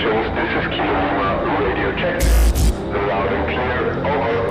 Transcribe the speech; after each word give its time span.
stations, 0.00 0.26
this 0.34 0.50
is 0.58 0.64
Kilo 0.72 0.96
Lima, 1.06 1.28
radio 1.60 1.92
check. 2.00 2.16
Loud 3.08 3.32
and 3.32 3.46
clear, 3.48 3.80
over. 4.06 4.50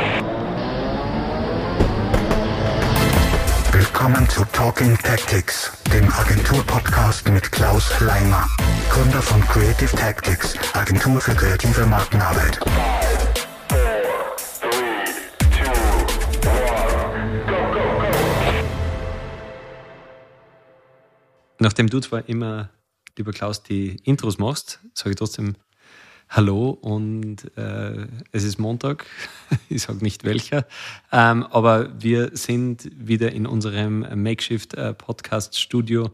Willkommen 3.72 4.30
zu 4.30 4.46
Talking 4.54 4.98
Tactics, 4.98 5.72
dem 5.92 6.12
Agentur-Podcast 6.12 7.30
mit 7.30 7.52
Klaus 7.52 8.00
Leimer, 8.00 8.48
Gründer 8.90 9.22
von 9.22 9.42
Creative 9.42 9.96
Tactics, 9.96 10.56
Agentur 10.74 11.20
für 11.20 11.34
kreative 11.34 11.86
Markenarbeit. 11.86 12.58
Four, 12.58 14.36
three, 14.62 15.06
two, 15.50 15.72
one, 16.48 17.42
go, 17.48 17.58
go, 17.74 17.84
go. 18.00 18.12
Nachdem 21.60 21.90
du 21.90 22.00
zwar 22.02 22.28
immer, 22.28 22.70
lieber 23.18 23.32
Klaus, 23.32 23.64
die 23.64 23.98
Intros 24.04 24.38
machst, 24.38 24.80
sage 24.94 25.12
ich 25.12 25.16
trotzdem 25.16 25.56
Hallo 26.30 26.70
und 26.70 27.58
äh, 27.58 28.08
es 28.32 28.44
ist 28.44 28.60
Montag, 28.60 29.06
ich 29.70 29.82
sage 29.82 30.04
nicht 30.04 30.24
welcher, 30.24 30.68
ähm, 31.12 31.44
aber 31.44 31.90
wir 32.02 32.38
sind 32.38 32.90
wieder 32.96 33.32
in 33.32 33.48
unserem 33.48 34.06
Makeshift-Podcast-Studio 34.22 36.12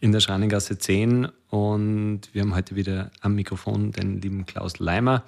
in 0.00 0.12
der 0.12 0.20
Schreiningasse 0.20 0.78
10 0.78 1.28
und 1.50 2.22
wir 2.32 2.42
haben 2.42 2.54
heute 2.54 2.76
wieder 2.76 3.10
am 3.20 3.34
Mikrofon 3.34 3.92
den 3.92 4.22
lieben 4.22 4.46
Klaus 4.46 4.78
Leimer, 4.78 5.24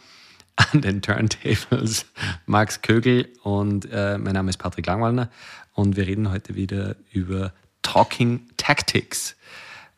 an 0.56 0.80
den 0.80 1.02
Turntables 1.02 2.06
Max 2.46 2.80
Kögel 2.80 3.28
und 3.42 3.86
äh, 3.92 4.16
mein 4.16 4.32
Name 4.34 4.50
ist 4.50 4.56
Patrick 4.56 4.86
Langwallner 4.86 5.30
und 5.74 5.96
wir 5.96 6.06
reden 6.06 6.30
heute 6.30 6.54
wieder 6.54 6.96
über 7.12 7.52
Talking 7.82 8.48
Tactics. 8.56 9.36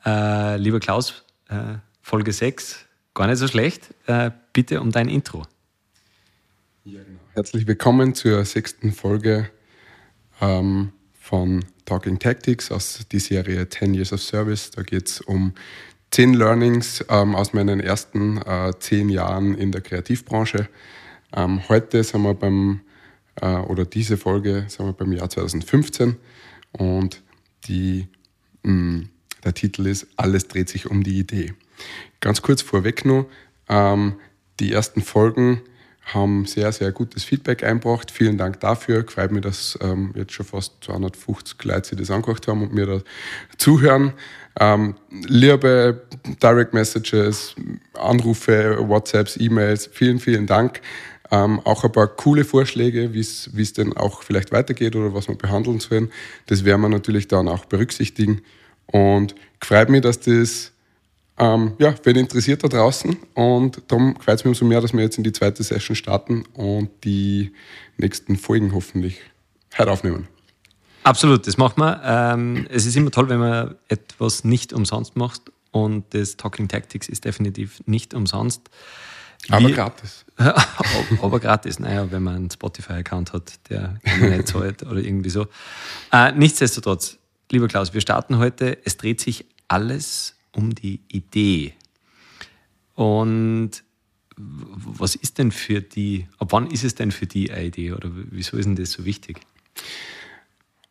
Äh, 0.06 0.56
lieber 0.58 0.78
Klaus, 0.78 1.24
äh, 1.48 1.78
Folge 2.00 2.32
6, 2.32 2.86
gar 3.12 3.26
nicht 3.26 3.38
so 3.38 3.48
schlecht. 3.48 3.92
Äh, 4.06 4.30
bitte 4.52 4.80
um 4.80 4.92
dein 4.92 5.08
Intro. 5.08 5.42
Ja, 6.84 7.02
genau. 7.02 7.18
Herzlich 7.34 7.66
willkommen 7.66 8.14
zur 8.14 8.44
sechsten 8.44 8.92
Folge 8.92 9.50
ähm, 10.40 10.92
von 11.18 11.64
Talking 11.86 12.20
Tactics 12.20 12.70
aus 12.70 13.04
der 13.10 13.18
Serie 13.18 13.68
10 13.68 13.94
Years 13.94 14.12
of 14.12 14.22
Service. 14.22 14.70
Da 14.70 14.82
geht 14.82 15.08
es 15.08 15.20
um 15.22 15.54
10 16.12 16.34
Learnings 16.34 17.04
ähm, 17.08 17.34
aus 17.34 17.52
meinen 17.52 17.80
ersten 17.80 18.40
äh, 18.42 18.72
10 18.78 19.08
Jahren 19.08 19.56
in 19.56 19.72
der 19.72 19.80
Kreativbranche. 19.80 20.68
Ähm, 21.34 21.68
heute 21.68 22.04
sind 22.04 22.22
wir 22.22 22.34
beim, 22.34 22.82
äh, 23.40 23.56
oder 23.56 23.84
diese 23.84 24.16
Folge 24.16 24.66
sind 24.68 24.86
wir 24.86 24.92
beim 24.92 25.10
Jahr 25.10 25.28
2015 25.28 26.14
und 26.70 27.24
die, 27.64 28.06
mh, 28.62 29.06
der 29.46 29.54
Titel 29.54 29.86
ist 29.86 30.06
Alles 30.16 30.48
dreht 30.48 30.68
sich 30.68 30.90
um 30.90 31.02
die 31.02 31.18
Idee. 31.18 31.54
Ganz 32.20 32.42
kurz 32.42 32.62
vorweg 32.62 33.04
nur, 33.04 33.26
ähm, 33.68 34.16
die 34.60 34.72
ersten 34.72 35.02
Folgen 35.02 35.62
haben 36.06 36.46
sehr, 36.46 36.70
sehr 36.70 36.92
gutes 36.92 37.24
Feedback 37.24 37.64
eingebracht. 37.64 38.12
Vielen 38.12 38.38
Dank 38.38 38.60
dafür. 38.60 39.04
Freut 39.08 39.32
mich, 39.32 39.42
dass 39.42 39.76
ähm, 39.82 40.12
jetzt 40.14 40.32
schon 40.32 40.46
fast 40.46 40.72
250 40.82 41.64
Leute 41.64 41.88
sich 41.88 41.98
das 41.98 42.10
angehört 42.10 42.46
haben 42.46 42.62
und 42.62 42.72
mir 42.72 42.86
da 42.86 43.00
zuhören. 43.58 44.12
Ähm, 44.58 44.94
liebe 45.10 46.02
Direct 46.42 46.74
Messages, 46.74 47.56
Anrufe, 47.94 48.78
WhatsApps, 48.80 49.36
E-Mails, 49.36 49.90
vielen, 49.92 50.20
vielen 50.20 50.46
Dank. 50.46 50.80
Ähm, 51.32 51.60
auch 51.64 51.82
ein 51.82 51.90
paar 51.90 52.06
coole 52.06 52.44
Vorschläge, 52.44 53.12
wie 53.12 53.20
es 53.20 53.72
denn 53.72 53.96
auch 53.96 54.22
vielleicht 54.22 54.52
weitergeht 54.52 54.94
oder 54.94 55.12
was 55.12 55.26
wir 55.26 55.34
behandeln 55.34 55.80
sollen. 55.80 56.10
Das 56.46 56.64
werden 56.64 56.82
wir 56.82 56.88
natürlich 56.88 57.26
dann 57.26 57.48
auch 57.48 57.64
berücksichtigen. 57.64 58.42
Und 58.92 59.34
freut 59.60 59.88
mich, 59.88 60.02
dass 60.02 60.20
das 60.20 60.72
ähm, 61.38 61.74
ja, 61.78 61.94
wen 62.04 62.16
interessiert 62.16 62.64
da 62.64 62.68
draußen 62.68 63.16
und 63.34 63.82
darum 63.88 64.16
freut 64.20 64.38
es 64.38 64.44
mich 64.44 64.52
umso 64.52 64.64
mehr, 64.64 64.80
dass 64.80 64.92
wir 64.94 65.02
jetzt 65.02 65.18
in 65.18 65.24
die 65.24 65.32
zweite 65.32 65.62
Session 65.62 65.94
starten 65.94 66.44
und 66.54 66.88
die 67.04 67.52
nächsten 67.98 68.36
Folgen 68.36 68.72
hoffentlich 68.72 69.20
heute 69.76 69.90
aufnehmen. 69.90 70.28
Absolut, 71.02 71.46
das 71.46 71.56
macht 71.58 71.76
man. 71.76 72.00
Ähm, 72.02 72.66
es 72.70 72.86
ist 72.86 72.96
immer 72.96 73.10
toll, 73.10 73.28
wenn 73.28 73.38
man 73.38 73.74
etwas 73.88 74.44
nicht 74.44 74.72
umsonst 74.72 75.14
macht 75.16 75.42
und 75.72 76.04
das 76.14 76.36
Talking 76.36 76.68
Tactics 76.68 77.08
ist 77.08 77.24
definitiv 77.24 77.82
nicht 77.86 78.14
umsonst. 78.14 78.70
Aber 79.50 79.68
Wir- 79.68 79.74
gratis. 79.74 80.24
aber 81.22 81.38
gratis, 81.38 81.78
naja, 81.78 82.10
wenn 82.10 82.22
man 82.22 82.36
einen 82.36 82.50
Spotify-Account 82.50 83.34
hat, 83.34 83.52
der 83.68 83.98
nicht 84.20 84.48
zahlt 84.48 84.82
oder 84.82 85.00
irgendwie 85.00 85.30
so. 85.30 85.46
Äh, 86.12 86.32
nichtsdestotrotz, 86.32 87.18
lieber 87.50 87.68
Klaus, 87.68 87.94
wir 87.94 88.00
starten 88.00 88.38
heute. 88.38 88.78
Es 88.84 88.96
dreht 88.96 89.20
sich 89.20 89.46
alles 89.68 90.36
um 90.52 90.74
die 90.74 91.00
Idee. 91.08 91.74
Und 92.94 93.82
was 94.36 95.14
ist 95.14 95.38
denn 95.38 95.50
für 95.50 95.80
die, 95.80 96.26
ab 96.38 96.48
wann 96.52 96.70
ist 96.70 96.84
es 96.84 96.94
denn 96.94 97.10
für 97.10 97.26
die 97.26 97.50
eine 97.50 97.66
Idee 97.66 97.92
oder 97.92 98.10
wieso 98.12 98.56
ist 98.56 98.66
denn 98.66 98.76
das 98.76 98.92
so 98.92 99.04
wichtig? 99.04 99.40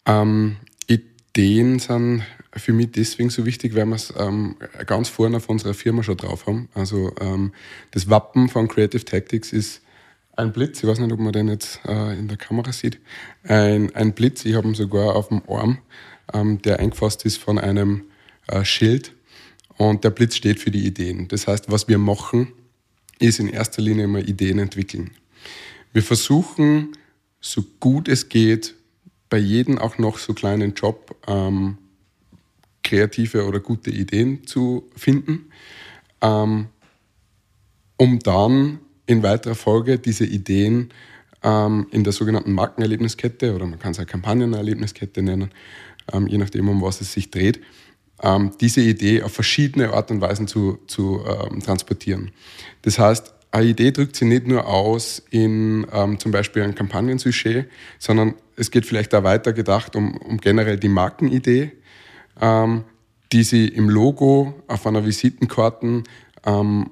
Ähm, 0.06 0.58
Ideen 0.88 1.80
sind 1.80 2.24
für 2.54 2.74
mich 2.74 2.92
deswegen 2.92 3.30
so 3.30 3.46
wichtig, 3.46 3.76
weil 3.76 3.86
wir 3.86 3.96
es 3.96 4.14
ähm, 4.18 4.56
ganz 4.86 5.10
vorne 5.10 5.38
auf 5.38 5.50
unserer 5.50 5.74
Firma 5.74 6.02
schon 6.02 6.18
drauf 6.18 6.48
haben. 6.48 6.70
Also 6.74 7.14
ähm, 7.20 7.54
das 7.92 8.10
Wappen 8.10 8.50
von 8.50 8.68
Creative 8.68 9.04
Tactics 9.04 9.52
ist 9.52 9.82
ein 10.38 10.52
Blitz. 10.52 10.82
Ich 10.82 10.90
weiß 10.90 11.00
nicht, 11.00 11.12
ob 11.12 11.20
man 11.20 11.34
den 11.34 11.48
jetzt 11.48 11.82
äh, 11.86 12.18
in 12.18 12.28
der 12.28 12.38
Kamera 12.38 12.72
sieht. 12.72 13.00
Ein, 13.44 13.96
ein 13.96 14.14
Blitz, 14.14 14.46
ich 14.46 14.56
habe 14.56 14.68
ihn 14.68 14.76
sogar 14.76 15.16
auf 15.16 15.30
dem 15.30 15.42
Arm, 15.48 15.80
ähm, 16.34 16.62
der 16.62 16.80
eingefasst 16.80 17.26
ist 17.26 17.38
von 17.38 17.58
einem 17.58 18.06
äh, 18.48 18.64
Schild. 18.64 19.14
Und 19.78 20.04
der 20.04 20.10
Blitz 20.10 20.36
steht 20.36 20.60
für 20.60 20.72
die 20.72 20.86
Ideen. 20.86 21.28
Das 21.28 21.48
heißt, 21.48 21.70
was 21.70 21.88
wir 21.88 21.98
machen, 21.98 22.52
ist 23.20 23.40
in 23.40 23.50
erster 23.50 23.82
Linie 23.82 24.06
immer 24.06 24.20
Ideen 24.20 24.60
entwickeln. 24.60 25.12
Wir 25.94 26.04
versuchen, 26.04 26.98
so 27.40 27.64
gut 27.80 28.08
es 28.08 28.30
geht, 28.30 28.76
bei 29.30 29.38
jedem 29.38 29.78
auch 29.78 29.98
noch 29.98 30.18
so 30.18 30.34
kleinen 30.34 30.74
Job 30.74 31.16
ähm, 31.28 31.78
kreative 32.84 33.46
oder 33.46 33.60
gute 33.60 33.90
Ideen 33.92 34.46
zu 34.46 34.90
finden, 34.96 35.50
ähm, 36.22 36.68
um 37.98 38.20
dann 38.20 38.80
in 39.08 39.24
weiterer 39.24 39.56
Folge 39.56 40.00
diese 40.00 40.26
Ideen 40.26 40.92
ähm, 41.44 41.88
in 41.92 42.04
der 42.04 42.14
sogenannten 42.14 42.54
Markenerlebniskette 42.54 43.54
oder 43.54 43.66
man 43.66 43.80
kann 43.80 43.92
es 43.92 44.00
auch 44.00 44.06
Kampagnenerlebniskette 44.06 45.22
nennen, 45.22 45.52
ähm, 46.14 46.28
je 46.28 46.38
nachdem, 46.38 46.70
um 46.70 46.82
was 46.82 47.02
es 47.02 47.14
sich 47.14 47.32
dreht, 47.32 47.62
ähm, 48.22 48.52
diese 48.62 48.82
Idee 48.82 49.24
auf 49.24 49.34
verschiedene 49.34 49.94
Art 49.94 50.12
und 50.12 50.22
Weisen 50.22 50.48
zu, 50.48 50.80
zu 50.88 51.24
ähm, 51.26 51.62
transportieren. 51.62 52.32
Das 52.84 53.00
heißt, 53.00 53.34
eine 53.52 53.68
Idee 53.68 53.92
drückt 53.92 54.16
sich 54.16 54.28
nicht 54.28 54.48
nur 54.48 54.68
aus 54.68 55.24
in 55.30 55.88
ähm, 55.94 56.20
zum 56.20 56.32
Beispiel 56.32 56.64
ein 56.64 56.76
Kampagnensujet, 56.76 57.70
sondern 58.00 58.36
es 58.58 58.72
geht 58.72 58.86
vielleicht 58.86 59.14
auch 59.16 59.24
weiter 59.24 59.54
gedacht 59.54 59.96
um, 59.96 60.18
um 60.18 60.38
generell 60.40 60.78
die 60.78 60.90
Markenidee, 60.90 61.72
ähm, 62.42 62.84
die 63.32 63.44
sie 63.44 63.68
im 63.68 63.90
Logo, 63.90 64.62
auf 64.68 64.86
einer 64.86 65.06
Visitenkarte, 65.06 66.04
ähm, 66.46 66.90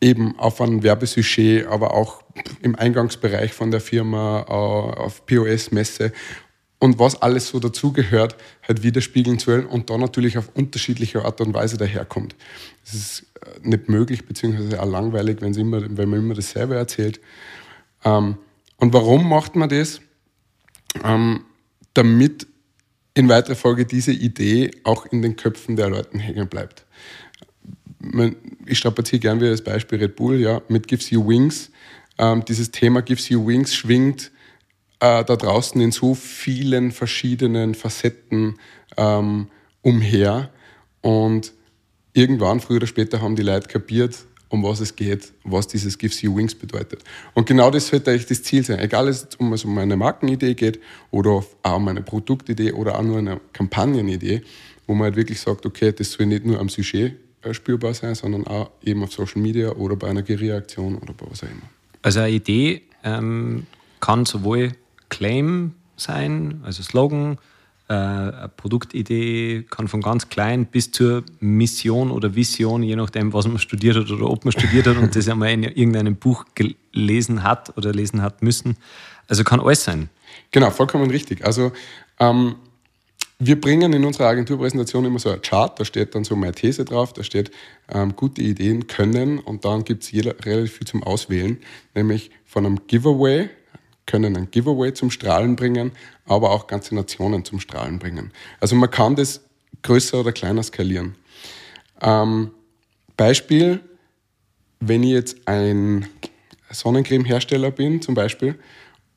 eben 0.00 0.38
auf 0.38 0.60
einem 0.60 0.82
Werbesujet, 0.82 1.66
aber 1.66 1.94
auch 1.94 2.22
im 2.60 2.76
Eingangsbereich 2.76 3.52
von 3.52 3.70
der 3.70 3.80
Firma, 3.80 4.44
äh, 4.46 4.52
auf 4.52 5.24
POS-Messe 5.24 6.12
und 6.78 6.98
was 6.98 7.20
alles 7.22 7.48
so 7.48 7.60
dazugehört, 7.60 8.36
halt 8.66 8.82
widerspiegeln 8.82 9.38
zu 9.38 9.52
wollen 9.52 9.66
und 9.66 9.90
dann 9.90 10.00
natürlich 10.00 10.36
auf 10.38 10.50
unterschiedliche 10.54 11.24
Art 11.24 11.40
und 11.40 11.54
Weise 11.54 11.76
daherkommt. 11.76 12.34
Das 12.84 12.94
ist 12.94 13.26
äh, 13.40 13.68
nicht 13.68 13.88
möglich, 13.88 14.26
beziehungsweise 14.26 14.82
auch 14.82 14.90
langweilig, 14.90 15.38
wenn, 15.40 15.54
sie 15.54 15.62
immer, 15.62 15.82
wenn 15.82 16.08
man 16.08 16.18
immer 16.18 16.34
dasselbe 16.34 16.74
erzählt. 16.74 17.20
Ähm, 18.04 18.36
und 18.76 18.92
warum 18.92 19.28
macht 19.28 19.56
man 19.56 19.68
das? 19.68 20.00
Ähm, 21.02 21.44
damit 21.94 22.46
in 23.14 23.28
weiterer 23.28 23.54
Folge 23.54 23.86
diese 23.86 24.12
Idee 24.12 24.72
auch 24.82 25.06
in 25.06 25.22
den 25.22 25.36
Köpfen 25.36 25.76
der 25.76 25.88
Leuten 25.88 26.18
hängen 26.18 26.48
bleibt. 26.48 26.84
Ich 28.66 28.78
strapaziere 28.78 29.20
gern 29.20 29.40
wieder 29.40 29.52
das 29.52 29.62
Beispiel 29.62 29.98
Red 29.98 30.16
Bull, 30.16 30.40
ja, 30.40 30.60
mit 30.68 30.88
Gives 30.88 31.10
You 31.10 31.26
Wings. 31.26 31.70
Ähm, 32.18 32.44
dieses 32.44 32.70
Thema 32.70 33.00
Gives 33.00 33.28
You 33.28 33.46
Wings 33.46 33.74
schwingt 33.74 34.30
äh, 35.04 35.22
da 35.22 35.36
draußen 35.36 35.78
in 35.82 35.92
so 35.92 36.14
vielen 36.14 36.90
verschiedenen 36.90 37.74
Facetten 37.74 38.58
ähm, 38.96 39.48
umher. 39.82 40.50
Und 41.02 41.52
irgendwann, 42.14 42.60
früher 42.60 42.78
oder 42.78 42.86
später, 42.86 43.20
haben 43.20 43.36
die 43.36 43.42
Leute 43.42 43.68
kapiert, 43.68 44.24
um 44.48 44.62
was 44.62 44.80
es 44.80 44.96
geht, 44.96 45.32
was 45.42 45.68
dieses 45.68 45.98
Gives 45.98 46.22
You 46.22 46.34
Wings 46.34 46.54
bedeutet. 46.54 47.04
Und 47.34 47.46
genau 47.46 47.70
das 47.70 47.88
sollte 47.88 48.12
eigentlich 48.12 48.26
das 48.26 48.42
Ziel 48.44 48.64
sein. 48.64 48.78
Egal, 48.78 49.04
ob 49.04 49.10
es 49.10 49.28
um 49.36 49.52
es 49.52 49.64
um 49.66 49.76
eine 49.76 49.96
Markenidee 49.96 50.54
geht 50.54 50.80
oder 51.10 51.44
auch 51.62 51.76
um 51.76 51.88
eine 51.88 52.00
Produktidee 52.00 52.72
oder 52.72 52.98
auch 52.98 53.02
nur 53.02 53.18
eine 53.18 53.40
Kampagnenidee, 53.52 54.42
wo 54.86 54.94
man 54.94 55.04
halt 55.04 55.16
wirklich 55.16 55.38
sagt, 55.38 55.66
okay, 55.66 55.92
das 55.92 56.12
soll 56.12 56.26
nicht 56.26 56.46
nur 56.46 56.58
am 56.60 56.70
Sujet 56.70 57.16
äh, 57.42 57.52
spürbar 57.52 57.92
sein, 57.92 58.14
sondern 58.14 58.46
auch 58.46 58.70
eben 58.82 59.02
auf 59.02 59.12
Social 59.12 59.42
Media 59.42 59.70
oder 59.72 59.96
bei 59.96 60.08
einer 60.08 60.22
Guerilla-Aktion 60.22 60.96
oder 60.96 61.12
bei 61.12 61.26
was 61.28 61.42
auch 61.42 61.48
immer. 61.48 61.68
Also 62.00 62.20
eine 62.20 62.30
Idee 62.30 62.82
ähm, 63.02 63.66
kann 64.00 64.24
sowohl 64.24 64.72
Claim 65.08 65.72
sein, 65.96 66.60
also 66.64 66.82
Slogan, 66.82 67.38
Äh, 67.86 67.92
eine 67.92 68.50
Produktidee 68.56 69.66
kann 69.68 69.88
von 69.88 70.00
ganz 70.00 70.30
klein 70.30 70.64
bis 70.64 70.90
zur 70.90 71.22
Mission 71.40 72.10
oder 72.10 72.34
Vision, 72.34 72.82
je 72.82 72.96
nachdem, 72.96 73.34
was 73.34 73.46
man 73.46 73.58
studiert 73.58 73.96
hat 73.96 74.10
oder 74.10 74.30
ob 74.30 74.46
man 74.46 74.52
studiert 74.52 74.86
hat 74.86 74.96
und 74.96 75.14
das 75.14 75.28
einmal 75.28 75.50
in 75.50 75.64
irgendeinem 75.64 76.16
Buch 76.16 76.46
gelesen 76.54 77.42
hat 77.42 77.76
oder 77.76 77.92
lesen 77.92 78.22
hat 78.22 78.42
müssen. 78.42 78.78
Also 79.28 79.44
kann 79.44 79.60
alles 79.60 79.84
sein. 79.84 80.08
Genau, 80.50 80.70
vollkommen 80.70 81.10
richtig. 81.10 81.44
Also 81.44 81.72
ähm, 82.18 82.54
wir 83.38 83.60
bringen 83.60 83.92
in 83.92 84.02
unserer 84.06 84.28
Agenturpräsentation 84.28 85.04
immer 85.04 85.18
so 85.18 85.28
ein 85.28 85.42
Chart, 85.42 85.78
da 85.78 85.84
steht 85.84 86.14
dann 86.14 86.24
so 86.24 86.36
meine 86.36 86.52
These 86.52 86.86
drauf, 86.86 87.12
da 87.12 87.22
steht 87.22 87.50
ähm, 87.92 88.16
gute 88.16 88.40
Ideen 88.40 88.86
können 88.86 89.38
und 89.38 89.66
dann 89.66 89.84
gibt 89.84 90.04
es 90.04 90.14
relativ 90.14 90.72
viel 90.72 90.86
zum 90.86 91.02
Auswählen, 91.02 91.58
nämlich 91.94 92.30
von 92.46 92.64
einem 92.64 92.86
Giveaway, 92.86 93.50
können 94.06 94.36
ein 94.36 94.50
Giveaway 94.50 94.92
zum 94.92 95.10
Strahlen 95.10 95.56
bringen, 95.56 95.92
aber 96.26 96.50
auch 96.50 96.66
ganze 96.66 96.94
Nationen 96.94 97.44
zum 97.44 97.60
Strahlen 97.60 97.98
bringen. 97.98 98.32
Also 98.60 98.76
man 98.76 98.90
kann 98.90 99.16
das 99.16 99.40
größer 99.82 100.20
oder 100.20 100.32
kleiner 100.32 100.62
skalieren. 100.62 101.14
Ähm, 102.00 102.50
Beispiel, 103.16 103.80
wenn 104.80 105.02
ich 105.02 105.10
jetzt 105.10 105.36
ein 105.46 106.06
Sonnencreme-Hersteller 106.70 107.70
bin 107.70 108.02
zum 108.02 108.14
Beispiel 108.14 108.58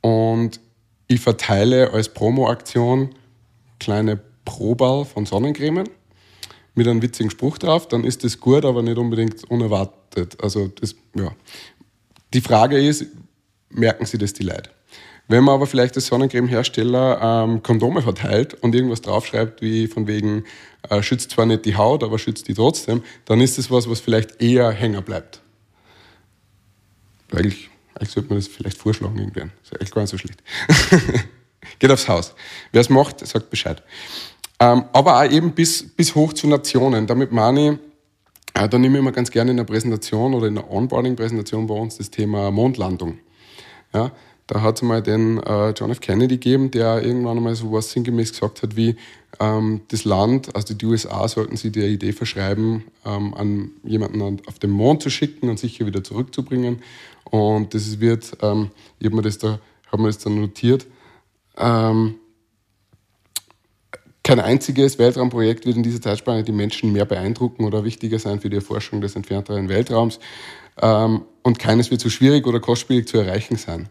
und 0.01 0.59
ich 1.07 1.19
verteile 1.19 1.91
als 1.91 2.09
Promo-Aktion 2.09 3.09
kleine 3.79 4.19
Proball 4.45 5.05
von 5.05 5.25
Sonnencremen 5.25 5.89
mit 6.75 6.87
einem 6.87 7.01
witzigen 7.01 7.31
Spruch 7.31 7.57
drauf, 7.57 7.87
dann 7.87 8.03
ist 8.03 8.23
das 8.23 8.39
gut, 8.39 8.63
aber 8.63 8.81
nicht 8.83 8.97
unbedingt 8.97 9.43
unerwartet. 9.45 10.41
Also 10.41 10.67
das, 10.67 10.95
ja. 11.15 11.31
Die 12.33 12.41
Frage 12.41 12.77
ist, 12.77 13.05
merken 13.69 14.05
Sie 14.05 14.17
das 14.17 14.33
die 14.33 14.43
Leute? 14.43 14.76
Wenn 15.27 15.43
man 15.43 15.55
aber 15.55 15.67
vielleicht 15.67 15.95
als 15.95 16.07
Sonnencreme-Hersteller 16.07 17.19
ähm, 17.21 17.61
Kondome 17.61 18.01
verteilt 18.01 18.53
und 18.55 18.73
irgendwas 18.73 19.01
draufschreibt, 19.01 19.61
wie 19.61 19.87
von 19.87 20.07
wegen, 20.07 20.45
äh, 20.89 21.01
schützt 21.03 21.31
zwar 21.31 21.45
nicht 21.45 21.65
die 21.65 21.75
Haut, 21.75 22.03
aber 22.03 22.17
schützt 22.17 22.47
die 22.47 22.53
trotzdem, 22.53 23.03
dann 23.25 23.41
ist 23.41 23.57
das 23.57 23.69
was, 23.69 23.89
was 23.89 23.99
vielleicht 23.99 24.41
eher 24.41 24.71
hängen 24.71 25.03
bleibt. 25.03 25.41
Eigentlich, 27.33 27.69
eigentlich 27.95 28.11
sollte 28.11 28.29
man 28.29 28.39
das 28.39 28.47
vielleicht 28.47 28.77
vorschlagen 28.77 29.17
irgendwann. 29.17 29.51
Ist 29.63 29.81
echt 29.81 29.93
gar 29.93 30.01
nicht 30.01 30.11
so 30.11 30.17
schlecht. 30.17 30.41
Geht 31.79 31.91
aufs 31.91 32.07
Haus. 32.07 32.33
Wer 32.71 32.81
es 32.81 32.89
macht, 32.89 33.25
sagt 33.27 33.49
Bescheid. 33.49 33.83
Ähm, 34.59 34.85
aber 34.93 35.19
auch 35.19 35.29
eben 35.29 35.51
bis, 35.51 35.83
bis 35.83 36.15
hoch 36.15 36.31
zu 36.33 36.47
Nationen. 36.47 37.05
Damit 37.05 37.33
meine 37.33 37.71
ich, 37.71 37.79
äh, 38.53 38.69
da 38.69 38.77
nehme 38.77 38.95
ich 38.95 38.99
immer 38.99 39.11
ganz 39.11 39.29
gerne 39.29 39.51
in 39.51 39.57
der 39.57 39.65
Präsentation 39.65 40.33
oder 40.33 40.47
in 40.47 40.55
der 40.55 40.71
Onboarding-Präsentation 40.71 41.67
bei 41.67 41.75
uns 41.75 41.97
das 41.97 42.09
Thema 42.09 42.49
Mondlandung. 42.49 43.19
Ja, 43.93 44.11
da 44.47 44.61
hat 44.61 44.77
es 44.77 44.81
mal 44.81 45.03
den 45.03 45.37
äh, 45.43 45.71
John 45.71 45.91
F. 45.91 45.99
Kennedy 45.99 46.35
gegeben, 46.35 46.71
der 46.71 47.03
irgendwann 47.03 47.37
einmal 47.37 47.55
so 47.55 47.71
was 47.71 47.91
sinngemäß 47.91 48.31
gesagt 48.31 48.63
hat 48.63 48.75
wie, 48.75 48.95
ähm, 49.39 49.81
das 49.89 50.05
Land, 50.05 50.55
also 50.55 50.73
die 50.73 50.85
USA, 50.85 51.27
sollten 51.27 51.57
sie 51.57 51.71
der 51.71 51.87
Idee 51.87 52.13
verschreiben, 52.13 52.85
ähm, 53.05 53.33
an 53.33 53.71
jemanden 53.83 54.41
auf 54.47 54.59
den 54.59 54.71
Mond 54.71 55.03
zu 55.03 55.09
schicken 55.09 55.49
und 55.49 55.59
sicher 55.59 55.85
wieder 55.85 56.03
zurückzubringen. 56.03 56.81
Und 57.25 57.73
das 57.73 57.99
wird, 57.99 58.37
ähm, 58.41 58.71
ich 58.99 59.05
habe 59.05 59.17
mir, 59.17 59.21
das 59.21 59.37
da, 59.37 59.59
hab 59.91 59.99
mir 59.99 60.07
das 60.07 60.19
dann 60.19 60.39
notiert, 60.39 60.87
ähm, 61.57 62.15
kein 64.23 64.39
einziges 64.39 64.99
Weltraumprojekt 64.99 65.65
wird 65.65 65.77
in 65.77 65.83
dieser 65.83 66.01
Zeitspanne 66.01 66.43
die 66.43 66.51
Menschen 66.51 66.91
mehr 66.91 67.05
beeindrucken 67.05 67.63
oder 67.63 67.83
wichtiger 67.85 68.19
sein 68.19 68.41
für 68.41 68.49
die 68.49 68.57
Erforschung 68.57 68.99
des 69.01 69.15
entfernteren 69.15 69.69
Weltraums. 69.69 70.19
Ähm, 70.81 71.21
und 71.43 71.59
keines 71.59 71.91
wird 71.91 72.01
so 72.01 72.09
schwierig 72.09 72.45
oder 72.45 72.59
kostspielig 72.59 73.07
zu 73.07 73.17
erreichen 73.17 73.55
sein. 73.55 73.87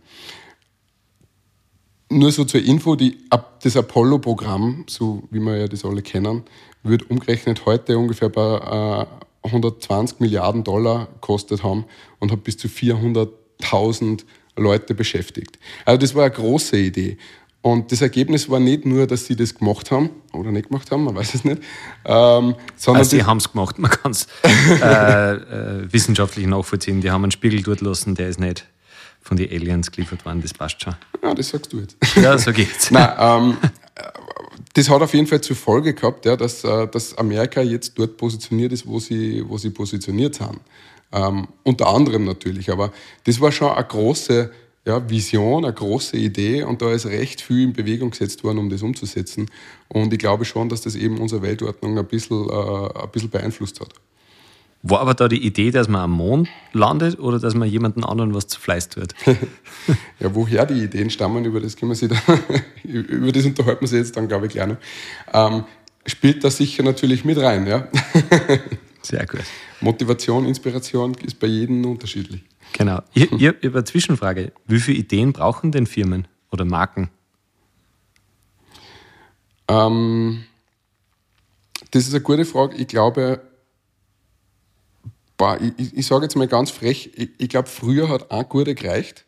Nur 2.08 2.30
so 2.30 2.44
zur 2.44 2.62
Info, 2.62 2.94
die, 2.94 3.18
das 3.62 3.76
Apollo-Programm, 3.76 4.84
so 4.88 5.24
wie 5.30 5.40
wir 5.40 5.56
ja 5.56 5.68
das 5.68 5.84
alle 5.84 6.02
kennen, 6.02 6.44
wird 6.82 7.10
umgerechnet 7.10 7.66
heute 7.66 7.98
ungefähr 7.98 8.28
bei 8.28 9.06
äh, 9.42 9.46
120 9.46 10.20
Milliarden 10.20 10.62
Dollar 10.62 11.08
kostet 11.20 11.62
haben 11.62 11.84
und 12.18 12.30
hat 12.30 12.44
bis 12.44 12.58
zu 12.58 12.68
400.000 12.68 14.24
Leute 14.56 14.94
beschäftigt. 14.94 15.58
Also 15.84 15.98
das 15.98 16.14
war 16.14 16.24
eine 16.24 16.34
große 16.34 16.76
Idee. 16.76 17.18
Und 17.60 17.90
das 17.90 18.00
Ergebnis 18.00 18.48
war 18.48 18.60
nicht 18.60 18.86
nur, 18.86 19.08
dass 19.08 19.26
sie 19.26 19.34
das 19.34 19.56
gemacht 19.56 19.90
haben 19.90 20.10
oder 20.32 20.52
nicht 20.52 20.68
gemacht 20.68 20.92
haben, 20.92 21.02
man 21.02 21.16
weiß 21.16 21.34
es 21.34 21.44
nicht, 21.44 21.60
ähm, 22.04 22.54
sondern. 22.76 23.00
Also 23.00 23.16
sie 23.16 23.24
haben 23.24 23.38
es 23.38 23.50
gemacht, 23.50 23.80
man 23.80 23.90
kann 23.90 24.12
es 24.12 24.28
äh, 24.44 25.32
äh, 25.32 25.92
wissenschaftlich 25.92 26.46
nachvollziehen. 26.46 27.00
Die 27.00 27.10
haben 27.10 27.24
einen 27.24 27.32
Spiegel 27.32 27.62
dort 27.64 27.80
lassen, 27.80 28.14
der 28.14 28.28
ist 28.28 28.38
nicht 28.38 28.66
von 29.26 29.36
den 29.36 29.50
Aliens 29.50 29.90
geliefert 29.90 30.24
worden, 30.24 30.40
das 30.40 30.54
passt 30.54 30.80
schon. 30.80 30.94
Ja, 31.22 31.34
das 31.34 31.48
sagst 31.48 31.72
du 31.72 31.80
jetzt. 31.80 31.96
Ja, 32.16 32.38
so 32.38 32.52
geht's. 32.52 32.90
Nein, 32.92 33.10
ähm, 33.18 33.56
das 34.74 34.88
hat 34.88 35.02
auf 35.02 35.14
jeden 35.14 35.26
Fall 35.26 35.40
zur 35.40 35.56
Folge 35.56 35.94
gehabt, 35.94 36.24
ja, 36.26 36.36
dass, 36.36 36.62
äh, 36.62 36.86
dass 36.86 37.16
Amerika 37.18 37.60
jetzt 37.60 37.98
dort 37.98 38.16
positioniert 38.16 38.72
ist, 38.72 38.86
wo 38.86 39.00
sie, 39.00 39.42
wo 39.46 39.58
sie 39.58 39.70
positioniert 39.70 40.36
sind. 40.36 40.60
Ähm, 41.12 41.48
unter 41.64 41.88
anderem 41.88 42.24
natürlich, 42.24 42.70
aber 42.70 42.92
das 43.24 43.40
war 43.40 43.50
schon 43.50 43.70
eine 43.70 43.84
große 43.84 44.50
ja, 44.86 45.10
Vision, 45.10 45.64
eine 45.64 45.74
große 45.74 46.16
Idee 46.16 46.62
und 46.62 46.80
da 46.80 46.92
ist 46.92 47.06
recht 47.06 47.40
viel 47.40 47.64
in 47.64 47.72
Bewegung 47.72 48.10
gesetzt 48.10 48.44
worden, 48.44 48.58
um 48.58 48.70
das 48.70 48.82
umzusetzen. 48.82 49.50
Und 49.88 50.12
ich 50.12 50.18
glaube 50.20 50.44
schon, 50.44 50.68
dass 50.68 50.82
das 50.82 50.94
eben 50.94 51.18
unsere 51.18 51.42
Weltordnung 51.42 51.98
ein 51.98 52.06
bisschen, 52.06 52.48
äh, 52.48 53.00
ein 53.02 53.10
bisschen 53.10 53.30
beeinflusst 53.30 53.80
hat. 53.80 53.88
War 54.82 55.00
aber 55.00 55.14
da 55.14 55.26
die 55.26 55.44
Idee, 55.44 55.70
dass 55.70 55.88
man 55.88 56.02
am 56.02 56.12
Mond 56.12 56.48
landet 56.72 57.18
oder 57.18 57.40
dass 57.40 57.54
man 57.54 57.68
jemanden 57.68 58.04
anderen 58.04 58.34
was 58.34 58.46
zu 58.46 58.60
Fleiß 58.60 58.90
tut? 58.90 59.14
ja, 60.20 60.34
woher 60.34 60.64
die 60.66 60.84
Ideen 60.84 61.10
stammen, 61.10 61.44
über 61.44 61.60
das 61.60 61.76
können 61.76 61.90
wir 61.90 61.96
sich 61.96 62.08
dann, 62.08 62.40
über 62.84 63.32
das 63.32 63.44
unterhalten 63.44 63.80
wir 63.80 63.88
sich 63.88 63.98
jetzt 63.98 64.16
dann, 64.16 64.28
glaube 64.28 64.46
ich, 64.46 64.52
gerne. 64.52 64.78
Ähm, 65.32 65.64
spielt 66.06 66.44
da 66.44 66.50
sicher 66.50 66.82
natürlich 66.82 67.24
mit 67.24 67.38
rein, 67.38 67.66
ja. 67.66 67.88
Sehr 69.02 69.26
gut. 69.26 69.42
Motivation, 69.80 70.46
Inspiration 70.46 71.14
ist 71.24 71.38
bei 71.38 71.46
jedem 71.46 71.84
unterschiedlich. 71.84 72.42
Genau. 72.72 73.00
Ich, 73.14 73.30
ich 73.32 73.46
habe 73.46 73.58
eine 73.62 73.84
Zwischenfrage. 73.84 74.52
Wie 74.66 74.80
viele 74.80 74.98
Ideen 74.98 75.32
brauchen 75.32 75.72
denn 75.72 75.86
Firmen 75.86 76.28
oder 76.50 76.64
Marken? 76.64 77.10
Ähm, 79.68 80.44
das 81.90 82.06
ist 82.06 82.14
eine 82.14 82.22
gute 82.22 82.44
Frage. 82.44 82.76
Ich 82.76 82.88
glaube, 82.88 83.40
boah, 85.36 85.58
ich, 85.60 85.72
ich, 85.76 85.96
ich 85.96 86.06
sage 86.06 86.24
jetzt 86.24 86.36
mal 86.36 86.48
ganz 86.48 86.70
frech, 86.70 87.12
ich, 87.14 87.30
ich 87.38 87.48
glaube, 87.48 87.68
früher 87.68 88.08
hat 88.08 88.30
ein 88.30 88.48
Gute 88.48 88.74
gereicht. 88.74 89.24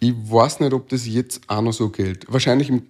Ich 0.00 0.12
weiß 0.12 0.60
nicht, 0.60 0.72
ob 0.72 0.88
das 0.88 1.06
jetzt 1.06 1.48
auch 1.48 1.62
noch 1.62 1.72
so 1.72 1.90
gilt. 1.90 2.30
Wahrscheinlich 2.30 2.68
im, 2.68 2.86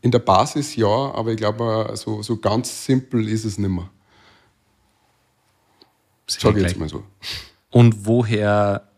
in 0.00 0.10
der 0.10 0.18
Basis 0.20 0.76
ja, 0.76 0.86
aber 0.86 1.32
ich 1.32 1.36
glaube, 1.36 1.90
so, 1.94 2.22
so 2.22 2.38
ganz 2.38 2.84
simpel 2.84 3.28
ist 3.28 3.44
es 3.44 3.58
nicht 3.58 3.70
mehr. 3.70 3.90
Sage 6.26 6.60
ich 6.60 6.66
jetzt 6.66 6.78
mal 6.78 6.88
so. 6.88 7.04
Und 7.70 8.06
woher 8.06 8.88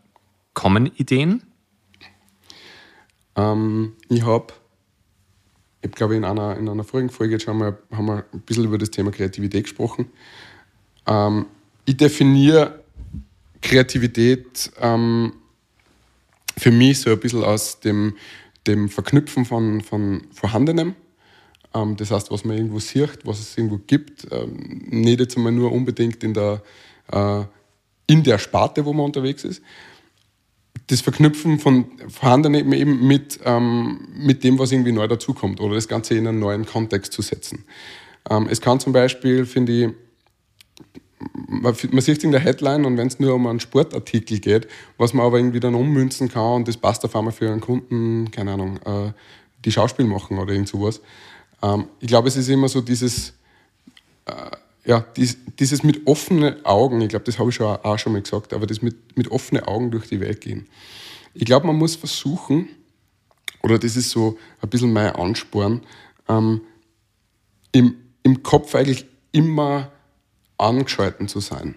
kommen 0.55 0.87
Ideen? 0.97 1.43
Ähm, 3.37 3.95
ich 4.09 4.23
habe, 4.25 4.53
ich 5.83 5.93
glaube, 5.93 6.17
in 6.17 6.25
einer, 6.25 6.57
in 6.57 6.69
einer 6.69 6.85
vorigen 6.85 7.11
Folge 7.11 7.35
jetzt 7.35 7.47
haben 7.47 7.61
wir, 7.61 7.79
haben 7.93 8.07
wir 8.07 8.25
ein 8.33 8.41
bisschen 8.41 8.65
über 8.65 8.79
das 8.79 8.91
Thema 8.91 9.11
Kreativität 9.11 9.65
gesprochen. 9.65 10.11
Ähm, 11.07 11.47
ich 11.85 11.97
definiere 11.97 12.83
Kreativität 13.61 14.71
ähm, 14.81 15.33
für 16.57 16.71
mich 16.71 17.01
so 17.01 17.11
ein 17.11 17.21
bisschen 17.21 17.45
aus 17.45 17.81
dem, 17.81 18.17
dem 18.67 18.89
Verknüpfen 18.89 19.45
von, 19.45 19.81
von 19.81 20.23
Vorhandenem. 20.33 20.95
Ähm, 21.75 21.97
das 21.97 22.11
heißt, 22.11 22.31
was 22.31 22.45
man 22.45 22.57
irgendwo 22.57 22.79
sieht, 22.79 23.25
was 23.25 23.41
es 23.41 23.57
irgendwo 23.57 23.79
gibt, 23.87 24.27
ähm, 24.31 24.87
nicht 24.89 25.21
jetzt 25.21 25.37
einmal 25.37 25.53
nur 25.53 25.73
unbedingt 25.73 26.23
in 26.25 26.35
der 26.35 26.63
äh, 27.13 27.45
in 28.11 28.25
der 28.25 28.39
Sparte, 28.39 28.85
wo 28.85 28.93
man 28.93 29.07
unterwegs 29.07 29.45
ist. 29.45 29.63
Das 30.89 31.01
Verknüpfen 31.01 31.61
von 31.61 31.87
vorhandenen 32.09 32.73
eben 32.73 33.07
mit, 33.07 33.39
ähm, 33.45 34.09
mit 34.17 34.43
dem, 34.43 34.59
was 34.59 34.73
irgendwie 34.73 34.91
neu 34.91 35.07
dazukommt 35.07 35.61
oder 35.61 35.77
das 35.77 35.87
Ganze 35.87 36.17
in 36.17 36.27
einen 36.27 36.41
neuen 36.41 36.67
Kontext 36.67 37.13
zu 37.13 37.23
setzen. 37.23 37.65
Ähm, 38.29 38.49
es 38.51 38.61
kann 38.61 38.81
zum 38.81 38.93
Beispiel, 38.93 39.47
finde 39.47 39.73
ich, 39.73 39.95
man, 41.47 41.77
man 41.91 42.01
sieht 42.01 42.19
es 42.19 42.25
in 42.25 42.33
der 42.33 42.41
Headline 42.41 42.85
und 42.85 42.97
wenn 42.97 43.09
es 43.09 43.21
nur 43.21 43.35
um 43.35 43.47
einen 43.47 43.61
Sportartikel 43.61 44.39
geht, 44.39 44.69
was 44.97 45.13
man 45.13 45.27
aber 45.27 45.39
irgendwie 45.39 45.61
dann 45.61 45.75
ummünzen 45.75 46.29
kann 46.29 46.55
und 46.55 46.69
das 46.69 46.77
passt 46.77 47.05
auf 47.05 47.15
einmal 47.15 47.33
für 47.33 47.51
einen 47.51 47.61
Kunden, 47.61 48.31
keine 48.31 48.53
Ahnung, 48.53 48.79
äh, 48.85 49.13
die 49.65 49.73
Schauspiel 49.73 50.07
machen 50.07 50.39
oder 50.39 50.53
irgend 50.53 50.69
sowas. 50.69 51.01
Ähm, 51.63 51.87
ich 52.01 52.09
glaube, 52.09 52.29
es 52.29 52.37
ist 52.37 52.49
immer 52.49 52.69
so 52.69 52.81
dieses, 52.81 53.35
äh, 54.27 54.33
ja, 54.85 55.05
dies, 55.17 55.37
dieses 55.59 55.83
mit 55.83 56.07
offenen 56.07 56.65
Augen, 56.65 57.01
ich 57.03 57.11
glaube, 57.11 57.27
das 57.27 57.39
habe 57.39 57.51
ich 57.51 57.57
schon, 57.57 57.67
auch 57.67 57.99
schon 57.99 58.13
mal 58.13 58.23
gesagt, 58.23 58.55
aber 58.55 58.67
das 58.67 58.81
mit, 58.81 59.17
mit 59.17 59.31
offenen 59.31 59.65
Augen 59.65 59.91
durch 59.91 60.09
die 60.09 60.21
Welt 60.21 60.41
gehen. 60.41 60.67
Ich 61.35 61.45
glaube, 61.45 61.67
man 61.67 61.77
muss 61.77 61.97
versuchen, 61.97 62.69
oder 63.63 63.79
das 63.79 63.97
ist 63.97 64.11
so 64.11 64.39
ein 64.63 64.71
bisschen 64.71 64.93
mein 64.93 65.15
Ansporn, 65.15 65.83
ähm, 66.29 66.63
im, 67.73 67.95
im 68.23 68.43
Kopf 68.43 68.75
eigentlich 68.75 69.05
immer 69.33 69.93
angeschalten 70.61 71.29
zu 71.29 71.41
sein. 71.41 71.75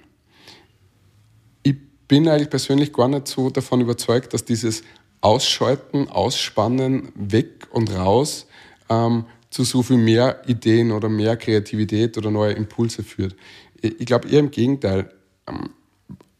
Ich 1.63 1.75
bin 2.07 2.27
eigentlich 2.27 2.49
persönlich 2.49 2.93
gar 2.93 3.07
nicht 3.07 3.27
so 3.27 3.49
davon 3.49 3.81
überzeugt, 3.81 4.33
dass 4.33 4.45
dieses 4.45 4.83
Ausschalten, 5.21 6.09
Ausspannen, 6.09 7.11
weg 7.15 7.67
und 7.71 7.95
raus 7.95 8.47
ähm, 8.89 9.25
zu 9.49 9.63
so 9.63 9.81
viel 9.83 9.97
mehr 9.97 10.41
Ideen 10.47 10.91
oder 10.91 11.09
mehr 11.09 11.37
Kreativität 11.37 12.17
oder 12.17 12.29
neue 12.29 12.53
Impulse 12.53 13.03
führt. 13.03 13.35
Ich, 13.81 14.05
glaube 14.05 14.27
eher 14.29 14.39
im 14.39 14.51
Gegenteil. 14.51 15.11
Ähm, 15.47 15.69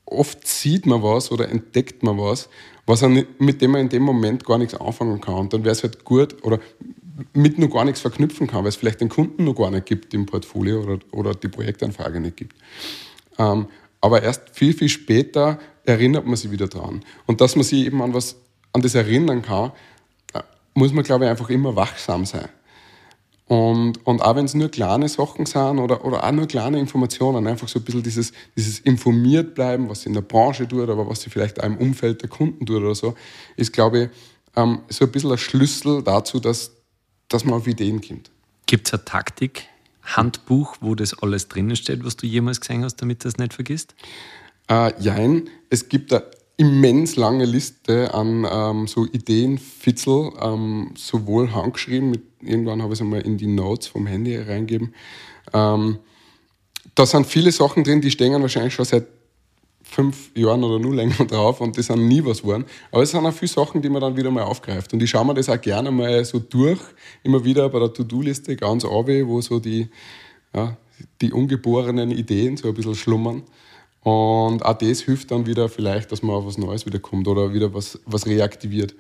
oft 0.06 0.46
sieht 0.48 0.86
man 0.86 1.02
was 1.02 1.32
oder 1.32 1.50
entdeckt 1.50 2.04
man 2.04 2.18
was, 2.18 2.50
was 2.86 3.02
er, 3.02 3.10
mit 3.10 3.62
dem 3.62 3.72
man 3.72 3.82
in 3.82 3.90
dem 3.90 4.04
Moment 4.04 4.46
gar 4.46 4.58
nichts 4.58 4.76
anfangen 4.76 5.22
kann. 5.22 5.36
Und 5.36 5.54
dann 5.54 5.64
wäre 5.64 5.74
es 5.74 5.84
halt 5.84 6.04
gut 6.04 6.44
oder 6.44 6.60
mit 7.34 7.60
nur 7.60 7.70
gar 7.70 7.86
nichts 7.86 8.02
verknüpfen 8.02 8.48
kann, 8.48 8.64
weil 8.64 8.70
es 8.70 8.76
vielleicht 8.76 9.02
den 9.02 9.10
Kunden 9.10 9.44
noch 9.44 9.56
gar 9.56 9.72
nicht 9.72 9.86
gibt 9.86 10.14
im 10.14 10.26
Portfolio 10.26 10.82
oder, 10.82 11.00
oder 11.12 11.34
die 11.36 11.48
Projektanfrage 11.48 12.20
nicht 12.20 12.38
gibt. 12.38 12.56
Ähm, 13.38 13.68
aber 14.02 14.24
erst 14.24 14.50
viel, 14.52 14.74
viel 14.74 14.90
später 14.90 15.60
erinnert 15.86 16.26
man 16.26 16.36
sich 16.36 16.52
wieder 16.52 16.68
dran. 16.68 17.04
Und 17.26 17.42
dass 17.42 17.56
man 17.56 17.64
sich 17.64 17.86
eben 17.86 18.02
an 18.02 18.14
was, 18.14 18.36
an 18.72 18.82
das 18.82 18.96
erinnern 18.96 19.42
kann, 19.42 19.72
äh, 20.34 20.42
muss 20.74 20.94
man, 20.94 21.04
glaube 21.04 21.26
ich, 21.26 21.32
einfach 21.32 21.50
immer 21.50 21.76
wachsam 21.76 22.26
sein. 22.26 22.50
Und, 23.46 24.06
und 24.06 24.22
auch 24.22 24.36
wenn 24.36 24.46
es 24.46 24.54
nur 24.54 24.70
kleine 24.70 25.10
Sachen 25.10 25.46
sind 25.46 25.80
oder, 25.80 26.06
oder 26.06 26.24
auch 26.24 26.32
nur 26.32 26.48
kleine 26.48 26.80
Informationen, 26.80 27.46
einfach 27.46 27.68
so 27.68 27.80
ein 27.80 27.86
bisschen 27.86 28.02
dieses, 28.02 28.32
dieses 28.56 28.80
informiert 28.80 29.54
bleiben, 29.54 29.90
was 29.90 30.02
sie 30.02 30.08
in 30.08 30.14
der 30.14 30.22
Branche 30.22 30.68
tut, 30.68 30.90
aber 30.90 31.08
was 31.10 31.22
sie 31.22 31.30
vielleicht 31.30 31.60
auch 31.62 31.66
im 31.66 31.78
Umfeld 31.78 32.22
der 32.22 32.30
Kunden 32.30 32.66
tut 32.66 32.78
oder 32.78 32.96
so, 32.96 33.16
ist, 33.58 33.74
glaube 33.74 34.04
ich, 34.04 34.10
ähm, 34.56 34.80
so 34.90 35.06
ein 35.06 35.12
bisschen 35.12 35.32
ein 35.32 35.38
Schlüssel 35.38 36.04
dazu, 36.04 36.40
dass, 36.40 36.72
dass 37.30 37.46
man 37.46 37.56
auf 37.56 37.68
Ideen 37.68 38.02
kommt. 38.02 38.32
Gibt 38.66 38.88
es 38.88 38.94
eine 38.94 39.06
Taktik, 39.06 39.68
Handbuch, 40.04 40.78
wo 40.82 40.96
das 40.96 41.18
alles 41.22 41.48
drinnen 41.48 41.76
steht, 41.76 42.04
was 42.04 42.18
du 42.18 42.28
jemals 42.28 42.62
gesehen 42.62 42.84
hast, 42.84 42.98
damit 42.98 43.24
du 43.24 43.30
das 43.30 43.38
nicht 43.38 43.54
vergisst? 43.54 43.96
Äh, 44.70 44.94
jein, 45.00 45.50
es 45.70 45.90
gibt 45.90 46.14
eine 46.14 46.24
immens 46.58 47.16
lange 47.16 47.46
Liste 47.46 48.14
an 48.14 48.48
ähm, 48.50 48.88
so 48.88 49.06
Ideenfitzel, 49.06 50.32
ähm, 50.42 50.92
sowohl 50.96 51.54
handgeschrieben, 51.54 52.12
mit, 52.12 52.22
irgendwann 52.42 52.82
habe 52.82 52.94
ich 52.94 53.00
es 53.00 53.02
einmal 53.02 53.22
in 53.22 53.38
die 53.38 53.48
Notes 53.48 53.88
vom 53.88 54.06
Handy 54.06 54.38
reingegeben. 54.38 54.94
Ähm, 55.54 56.00
da 56.96 57.06
sind 57.06 57.26
viele 57.26 57.52
Sachen 57.52 57.84
drin, 57.84 58.02
die 58.02 58.12
stehen 58.12 58.40
wahrscheinlich 58.40 58.74
schon 58.74 58.86
seit 58.86 59.08
fünf 59.94 60.36
Jahren 60.36 60.64
oder 60.64 60.80
nur 60.80 60.96
länger 60.96 61.26
drauf 61.28 61.62
und 61.62 61.78
das 61.78 61.88
sind 61.88 62.08
nie 62.08 62.24
was 62.26 62.42
geworden. 62.42 62.66
Aber 62.92 63.04
es 63.04 63.12
sind 63.12 63.26
auch 63.26 63.34
viele 63.34 63.50
Sachen, 63.50 63.82
die 63.82 63.90
man 63.90 64.02
dann 64.02 64.18
wieder 64.18 64.32
mal 64.32 64.44
aufgreift. 64.44 64.94
Und 64.94 65.04
ich 65.04 65.10
schaue 65.10 65.26
mir 65.26 65.34
das 65.34 65.50
auch 65.50 65.62
gerne 65.62 65.92
mal 65.92 66.24
so 66.26 66.40
durch, 66.40 66.80
immer 67.24 67.44
wieder 67.44 67.70
bei 67.70 67.80
der 67.80 67.94
To-Do-Liste 67.94 68.56
ganz 68.56 68.84
runter, 68.84 69.28
wo 69.28 69.40
so 69.42 69.60
die, 69.60 69.90
ja, 70.54 70.78
die 71.22 71.32
ungeborenen 71.32 72.12
Ideen 72.12 72.58
so 72.58 72.68
ein 72.68 72.74
bisschen 72.74 72.96
schlummern. 72.96 73.44
Und 74.02 74.66
auch 74.66 74.78
das 74.78 75.02
hilft 75.02 75.32
dann 75.32 75.46
wieder 75.46 75.70
vielleicht, 75.70 76.12
dass 76.12 76.24
man 76.24 76.36
auf 76.36 76.46
was 76.46 76.58
Neues 76.58 76.86
wieder 76.86 77.00
kommt 77.00 77.28
oder 77.28 77.54
wieder 77.54 77.74
was, 77.74 78.00
was 78.06 78.26
reaktiviert. 78.26 78.94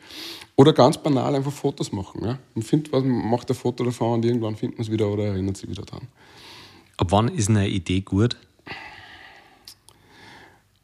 Oder 0.55 0.71
ganz 0.71 0.97
banal 0.97 1.35
einfach 1.35 1.51
Fotos 1.51 1.91
machen. 1.91 2.23
Ja? 2.23 2.39
Man 2.53 2.63
findet 2.63 2.93
was, 2.93 3.03
macht 3.03 3.49
ein 3.49 3.55
Foto 3.55 3.83
davon 3.83 4.13
und 4.13 4.25
irgendwann 4.25 4.55
findet 4.55 4.77
man 4.77 4.85
es 4.85 4.91
wieder 4.91 5.09
oder 5.09 5.25
erinnert 5.25 5.57
sich 5.57 5.69
wieder 5.69 5.83
dran. 5.83 6.07
Ab 6.95 7.07
wann 7.09 7.27
ist 7.27 7.49
eine 7.49 7.67
Idee 7.67 8.01
gut? 8.01 8.37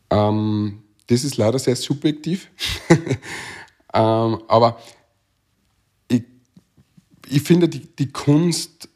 Ähm, 0.09 0.83
das 1.07 1.23
ist 1.23 1.37
leider 1.37 1.59
sehr 1.59 1.75
subjektiv. 1.75 2.49
ähm, 3.93 4.41
aber 4.47 4.79
ich, 6.07 6.23
ich 7.27 7.41
finde, 7.41 7.67
die, 7.67 7.79
die 7.79 8.11
Kunst 8.11 8.89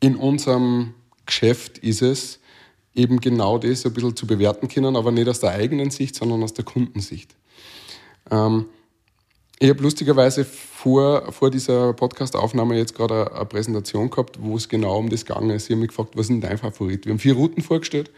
in 0.00 0.16
unserem 0.16 0.94
Geschäft 1.26 1.78
ist 1.78 2.02
es, 2.02 2.40
eben 2.94 3.20
genau 3.20 3.58
das 3.58 3.86
ein 3.86 3.92
bisschen 3.92 4.16
zu 4.16 4.26
bewerten 4.26 4.68
können, 4.68 4.96
aber 4.96 5.10
nicht 5.12 5.28
aus 5.28 5.40
der 5.40 5.50
eigenen 5.50 5.90
Sicht, 5.90 6.14
sondern 6.14 6.42
aus 6.42 6.54
der 6.54 6.64
Kundensicht. 6.64 7.34
Ähm, 8.30 8.66
ich 9.58 9.70
habe 9.70 9.82
lustigerweise 9.82 10.44
vor, 10.44 11.30
vor 11.32 11.50
dieser 11.50 11.92
Podcast-Aufnahme 11.92 12.76
jetzt 12.76 12.94
gerade 12.94 13.32
eine, 13.32 13.46
Präsentation 13.46 14.10
gehabt, 14.10 14.38
wo 14.42 14.56
es 14.56 14.68
genau 14.68 14.98
um 14.98 15.08
das 15.08 15.24
gegangen 15.24 15.50
ist. 15.50 15.66
Sie 15.66 15.72
haben 15.72 15.80
mich 15.80 15.88
gefragt, 15.88 16.16
was 16.16 16.28
ist 16.28 16.42
dein 16.42 16.58
Favorit? 16.58 17.06
Wir 17.06 17.12
haben 17.12 17.20
vier 17.20 17.34
Routen 17.34 17.62
vorgestellt 17.62 18.10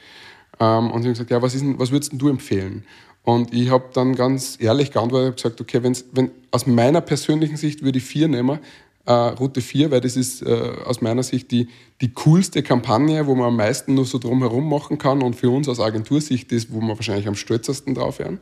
ähm, 0.60 0.90
und 0.90 1.02
sie 1.02 1.08
haben 1.08 1.14
gesagt, 1.14 1.30
ja, 1.30 1.42
was, 1.42 1.54
ist 1.54 1.62
denn, 1.62 1.78
was 1.78 1.90
würdest 1.90 2.12
du 2.14 2.28
empfehlen? 2.28 2.84
Und 3.22 3.54
ich 3.54 3.70
habe 3.70 3.84
dann 3.94 4.14
ganz 4.14 4.58
ehrlich 4.60 4.92
geantwortet 4.92 5.28
und 5.28 5.36
gesagt, 5.36 5.60
okay, 5.60 5.82
wenn's, 5.82 6.04
wenn 6.12 6.30
aus 6.50 6.66
meiner 6.66 7.00
persönlichen 7.00 7.56
Sicht 7.56 7.82
würde 7.82 7.98
ich 7.98 8.04
vier 8.04 8.28
nehmen, 8.28 8.58
äh, 9.06 9.12
Route 9.12 9.60
4, 9.60 9.90
weil 9.90 10.00
das 10.00 10.16
ist 10.16 10.42
äh, 10.42 10.72
aus 10.84 11.00
meiner 11.00 11.22
Sicht 11.22 11.50
die, 11.50 11.68
die 12.00 12.12
coolste 12.12 12.62
Kampagne, 12.62 13.26
wo 13.26 13.34
man 13.34 13.48
am 13.48 13.56
meisten 13.56 13.94
nur 13.94 14.06
so 14.06 14.18
drumherum 14.18 14.68
machen 14.68 14.98
kann 14.98 15.22
und 15.22 15.36
für 15.36 15.50
uns 15.50 15.68
aus 15.68 15.78
Agentursicht 15.78 16.50
ist, 16.52 16.72
wo 16.72 16.80
wir 16.80 16.96
wahrscheinlich 16.96 17.28
am 17.28 17.34
stolzesten 17.34 17.94
drauf 17.94 18.18
wären. 18.18 18.40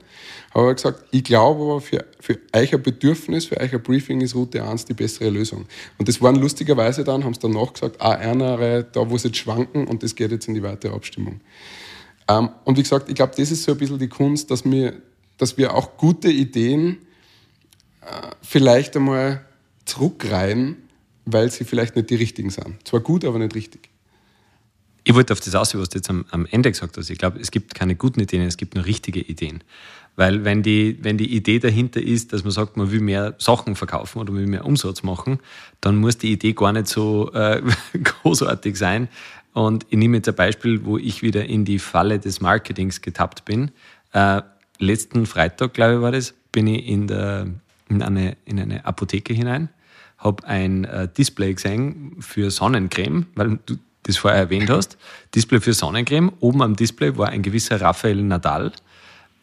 Ich 0.54 0.76
gesagt, 0.76 1.04
ich 1.10 1.24
glaube 1.24 1.62
aber 1.62 1.80
für, 1.80 2.04
für 2.20 2.38
ein 2.52 2.82
Bedürfnis, 2.82 3.46
für 3.46 3.60
ein 3.60 3.70
Briefing 3.82 4.20
ist 4.20 4.34
Route 4.34 4.62
1 4.62 4.84
die 4.84 4.94
bessere 4.94 5.30
Lösung. 5.30 5.66
Und 5.98 6.08
das 6.08 6.20
waren 6.22 6.36
lustigerweise 6.36 7.02
dann, 7.02 7.24
haben 7.24 7.34
sie 7.34 7.40
danach 7.40 7.72
gesagt, 7.72 7.96
ah, 8.00 8.12
eine, 8.12 8.86
da 8.92 9.10
wo 9.10 9.18
sie 9.18 9.28
jetzt 9.28 9.38
schwanken 9.38 9.86
und 9.86 10.02
das 10.02 10.14
geht 10.14 10.30
jetzt 10.30 10.46
in 10.46 10.54
die 10.54 10.62
weitere 10.62 10.94
Abstimmung. 10.94 11.40
Ähm, 12.28 12.50
und 12.64 12.76
wie 12.76 12.82
gesagt, 12.82 13.08
ich 13.08 13.14
glaube, 13.14 13.32
das 13.36 13.50
ist 13.50 13.64
so 13.64 13.72
ein 13.72 13.78
bisschen 13.78 13.98
die 13.98 14.08
Kunst, 14.08 14.50
dass 14.50 14.64
wir, 14.64 14.94
dass 15.38 15.56
wir 15.58 15.74
auch 15.74 15.96
gute 15.96 16.30
Ideen 16.30 16.98
äh, 18.00 18.30
vielleicht 18.42 18.96
einmal 18.96 19.44
zurückreihen, 19.84 20.76
weil 21.24 21.50
sie 21.50 21.64
vielleicht 21.64 21.96
nicht 21.96 22.10
die 22.10 22.16
richtigen 22.16 22.50
sind. 22.50 22.86
Zwar 22.86 23.00
gut, 23.00 23.24
aber 23.24 23.38
nicht 23.38 23.54
richtig. 23.54 23.88
Ich 25.04 25.14
wollte 25.14 25.32
auf 25.32 25.40
das 25.40 25.54
aus, 25.54 25.74
was 25.74 25.88
du 25.88 25.98
jetzt 25.98 26.10
am, 26.10 26.24
am 26.30 26.46
Ende 26.46 26.70
gesagt 26.70 26.96
hast. 26.96 27.10
Ich 27.10 27.18
glaube, 27.18 27.40
es 27.40 27.50
gibt 27.50 27.74
keine 27.74 27.96
guten 27.96 28.20
Ideen, 28.20 28.42
es 28.42 28.56
gibt 28.56 28.76
nur 28.76 28.86
richtige 28.86 29.20
Ideen. 29.20 29.64
Weil 30.14 30.44
wenn 30.44 30.62
die, 30.62 30.98
wenn 31.02 31.16
die 31.16 31.34
Idee 31.34 31.58
dahinter 31.58 32.00
ist, 32.00 32.32
dass 32.32 32.44
man 32.44 32.52
sagt, 32.52 32.76
man 32.76 32.92
will 32.92 33.00
mehr 33.00 33.34
Sachen 33.38 33.74
verkaufen 33.76 34.18
oder 34.18 34.30
man 34.32 34.42
will 34.42 34.48
mehr 34.48 34.66
Umsatz 34.66 35.02
machen, 35.02 35.40
dann 35.80 35.96
muss 35.96 36.18
die 36.18 36.30
Idee 36.32 36.52
gar 36.52 36.72
nicht 36.72 36.86
so 36.86 37.32
äh, 37.32 37.62
großartig 38.22 38.76
sein. 38.76 39.08
Und 39.52 39.86
ich 39.90 39.98
nehme 39.98 40.18
jetzt 40.18 40.28
ein 40.28 40.34
Beispiel, 40.34 40.84
wo 40.84 40.98
ich 40.98 41.22
wieder 41.22 41.44
in 41.44 41.64
die 41.64 41.78
Falle 41.78 42.18
des 42.18 42.40
Marketings 42.40 43.00
getappt 43.00 43.44
bin. 43.44 43.70
Äh, 44.12 44.42
letzten 44.78 45.26
Freitag, 45.26 45.74
glaube 45.74 45.96
ich, 45.96 46.00
war 46.00 46.12
das, 46.12 46.34
bin 46.52 46.66
ich 46.66 46.86
in 46.86 47.06
der 47.06 47.46
in 47.92 48.02
eine, 48.02 48.36
in 48.44 48.58
eine 48.58 48.84
Apotheke 48.84 49.34
hinein, 49.34 49.68
habe 50.18 50.46
ein 50.46 50.84
äh, 50.84 51.08
Display 51.08 51.54
gesehen 51.54 52.16
für 52.20 52.50
Sonnencreme, 52.50 53.26
weil 53.34 53.58
du 53.66 53.76
das 54.04 54.16
vorher 54.16 54.40
erwähnt 54.40 54.70
hast. 54.70 54.96
Display 55.34 55.60
für 55.60 55.74
Sonnencreme. 55.74 56.32
Oben 56.40 56.62
am 56.62 56.76
Display 56.76 57.16
war 57.16 57.28
ein 57.28 57.42
gewisser 57.42 57.80
Raphael 57.80 58.22
Nadal. 58.22 58.72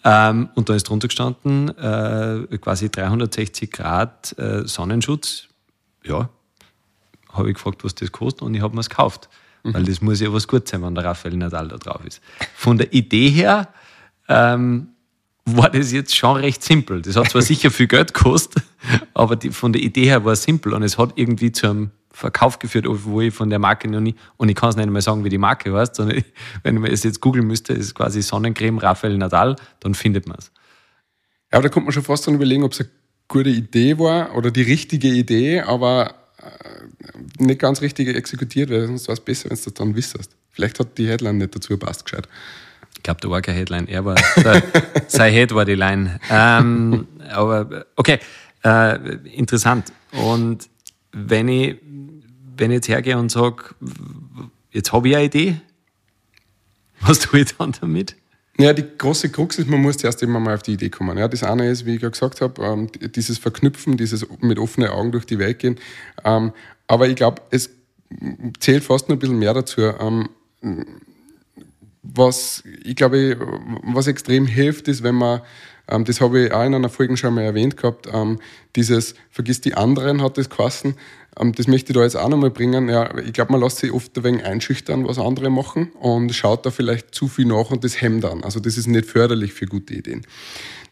Ähm, 0.03 0.49
und 0.55 0.69
da 0.69 0.75
ist 0.75 0.87
drunter 0.87 1.09
gestanden, 1.09 1.69
äh, 1.77 2.57
quasi 2.59 2.89
360 2.89 3.71
Grad 3.71 4.37
äh, 4.37 4.65
Sonnenschutz. 4.65 5.47
Ja, 6.03 6.29
habe 7.31 7.49
ich 7.49 7.55
gefragt, 7.55 7.83
was 7.83 7.95
das 7.95 8.11
kostet 8.11 8.43
und 8.43 8.55
ich 8.55 8.61
habe 8.61 8.73
mir 8.73 8.79
es 8.79 8.89
gekauft. 8.89 9.29
Mhm. 9.69 9.73
Weil 9.73 9.83
das 9.83 10.01
muss 10.01 10.19
ja 10.19 10.31
was 10.33 10.47
gut 10.47 10.67
sein, 10.67 10.81
wenn 10.81 10.95
der 10.95 11.05
Raphael 11.05 11.37
Nadal 11.37 11.67
da 11.67 11.77
drauf 11.77 12.01
ist. 12.05 12.21
Von 12.55 12.77
der 12.77 12.91
Idee 12.93 13.29
her 13.29 13.69
ähm, 14.27 14.89
war 15.45 15.69
das 15.69 15.91
jetzt 15.91 16.15
schon 16.15 16.37
recht 16.37 16.63
simpel. 16.63 17.01
Das 17.01 17.15
hat 17.15 17.29
zwar 17.29 17.41
sicher 17.41 17.71
viel 17.71 17.87
Geld 17.87 18.13
gekostet, 18.13 18.63
aber 19.13 19.35
die, 19.35 19.51
von 19.51 19.73
der 19.73 19.81
Idee 19.81 20.05
her 20.05 20.25
war 20.25 20.33
es 20.33 20.43
simpel 20.43 20.73
und 20.73 20.83
es 20.83 20.97
hat 20.97 21.13
irgendwie 21.15 21.51
zu 21.51 21.69
einem 21.69 21.91
Verkauf 22.11 22.59
geführt, 22.59 22.85
wo 22.87 23.21
ich 23.21 23.33
von 23.33 23.49
der 23.49 23.59
Marke 23.59 23.87
noch 23.87 24.01
nie, 24.01 24.15
und 24.37 24.49
ich 24.49 24.55
kann 24.55 24.69
es 24.69 24.75
nicht 24.75 24.89
mal 24.89 25.01
sagen, 25.01 25.23
wie 25.23 25.29
die 25.29 25.37
Marke 25.37 25.73
heißt, 25.73 25.95
sondern 25.95 26.17
ich, 26.17 26.25
wenn 26.63 26.75
man 26.79 26.91
es 26.91 27.03
jetzt 27.03 27.21
googeln 27.21 27.45
müsste, 27.45 27.73
ist 27.73 27.85
es 27.85 27.95
quasi 27.95 28.21
Sonnencreme 28.21 28.79
Raphael 28.79 29.17
Nadal, 29.17 29.55
dann 29.79 29.93
findet 29.93 30.27
man 30.27 30.37
es. 30.37 30.51
Ja, 31.51 31.59
aber 31.59 31.63
da 31.63 31.69
kommt 31.69 31.85
man 31.85 31.93
schon 31.93 32.03
fast 32.03 32.27
dann 32.27 32.35
überlegen, 32.35 32.63
ob 32.63 32.73
es 32.73 32.81
eine 32.81 32.89
gute 33.27 33.49
Idee 33.49 33.97
war 33.99 34.35
oder 34.35 34.51
die 34.51 34.63
richtige 34.63 35.07
Idee, 35.07 35.61
aber 35.61 36.15
nicht 37.37 37.59
ganz 37.59 37.81
richtig 37.81 38.15
exekutiert, 38.15 38.69
weil 38.69 38.87
sonst 38.87 39.07
war 39.07 39.13
es 39.13 39.19
besser, 39.19 39.49
wenn 39.49 39.57
du 39.57 39.63
das 39.63 39.73
dann 39.73 39.95
wissest. 39.95 40.31
Vielleicht 40.51 40.79
hat 40.79 40.97
die 40.97 41.07
Headline 41.07 41.37
nicht 41.37 41.55
dazu 41.55 41.69
gepasst 41.69 42.05
gescheit. 42.05 42.27
Ich 42.95 43.03
glaube, 43.03 43.21
da 43.21 43.29
war 43.29 43.41
kein 43.41 43.55
Headline, 43.55 43.87
er 43.87 44.03
war, 44.03 44.15
der, 44.35 44.61
sein 45.07 45.31
Head 45.33 45.53
war 45.53 45.65
die 45.65 45.75
Line. 45.75 46.19
Ähm, 46.29 47.07
aber 47.29 47.85
okay, 47.95 48.19
äh, 48.63 49.15
interessant. 49.33 49.93
Und 50.11 50.69
wenn 51.11 51.47
ich, 51.47 51.77
wenn 52.57 52.71
ich 52.71 52.75
jetzt 52.75 52.89
hergehe 52.89 53.17
und 53.17 53.31
sage, 53.31 53.63
jetzt 54.71 54.91
habe 54.91 55.09
ich 55.09 55.15
eine 55.15 55.25
Idee, 55.25 55.61
was 57.01 57.19
tue 57.19 57.41
ich 57.41 57.55
dann 57.55 57.73
damit? 57.79 58.15
Ja, 58.59 58.73
die 58.73 58.83
große 58.97 59.29
Krux 59.29 59.57
ist, 59.57 59.69
man 59.69 59.81
muss 59.81 60.03
erst 60.03 60.21
immer 60.21 60.41
mal 60.41 60.55
auf 60.55 60.63
die 60.63 60.73
Idee 60.73 60.89
kommen. 60.89 61.17
Ja, 61.17 61.29
das 61.29 61.43
eine 61.43 61.69
ist, 61.69 61.85
wie 61.85 61.95
ich 61.95 62.01
gerade 62.01 62.11
gesagt 62.11 62.41
habe, 62.41 62.61
ähm, 62.61 62.89
dieses 63.15 63.37
Verknüpfen, 63.37 63.95
dieses 63.95 64.27
mit 64.41 64.59
offenen 64.59 64.89
Augen 64.89 65.13
durch 65.13 65.25
die 65.25 65.39
Welt 65.39 65.59
gehen. 65.59 65.79
Ähm, 66.25 66.51
aber 66.85 67.07
ich 67.07 67.15
glaube, 67.15 67.41
es 67.51 67.69
zählt 68.59 68.83
fast 68.83 69.07
noch 69.07 69.15
ein 69.15 69.19
bisschen 69.19 69.39
mehr 69.39 69.53
dazu. 69.53 69.79
Ähm, 69.81 70.27
was 72.03 72.63
ich 72.83 72.97
glaube, 72.97 73.37
was 73.83 74.07
extrem 74.07 74.45
hilft, 74.45 74.89
ist, 74.89 75.03
wenn 75.03 75.15
man, 75.15 75.39
ähm, 75.89 76.05
das 76.05 76.21
habe 76.21 76.45
ich 76.45 76.53
auch 76.53 76.63
in 76.63 76.75
einer 76.75 76.89
Folge 76.89 77.17
schon 77.17 77.33
mal 77.33 77.43
erwähnt 77.43 77.77
gehabt, 77.77 78.07
ähm, 78.11 78.39
dieses 78.75 79.15
Vergiss 79.29 79.61
die 79.61 79.73
anderen 79.73 80.21
hat 80.21 80.37
das 80.37 80.49
geheißen. 80.49 80.95
Ähm, 81.39 81.53
das 81.53 81.67
möchte 81.67 81.91
ich 81.91 81.97
da 81.97 82.03
jetzt 82.03 82.15
auch 82.15 82.29
nochmal 82.29 82.51
bringen. 82.51 82.89
Ja, 82.89 83.17
ich 83.17 83.33
glaube, 83.33 83.51
man 83.51 83.61
lässt 83.61 83.77
sich 83.77 83.91
oft 83.91 84.17
ein 84.17 84.23
wenig 84.23 84.45
einschüchtern, 84.45 85.07
was 85.07 85.17
andere 85.17 85.49
machen 85.49 85.91
und 85.99 86.33
schaut 86.33 86.65
da 86.65 86.71
vielleicht 86.71 87.13
zu 87.13 87.27
viel 87.27 87.45
nach 87.45 87.71
und 87.71 87.83
das 87.83 88.01
hemmt 88.01 88.23
dann. 88.23 88.43
Also 88.43 88.59
das 88.59 88.77
ist 88.77 88.87
nicht 88.87 89.05
förderlich 89.05 89.53
für 89.53 89.65
gute 89.65 89.93
Ideen. 89.93 90.21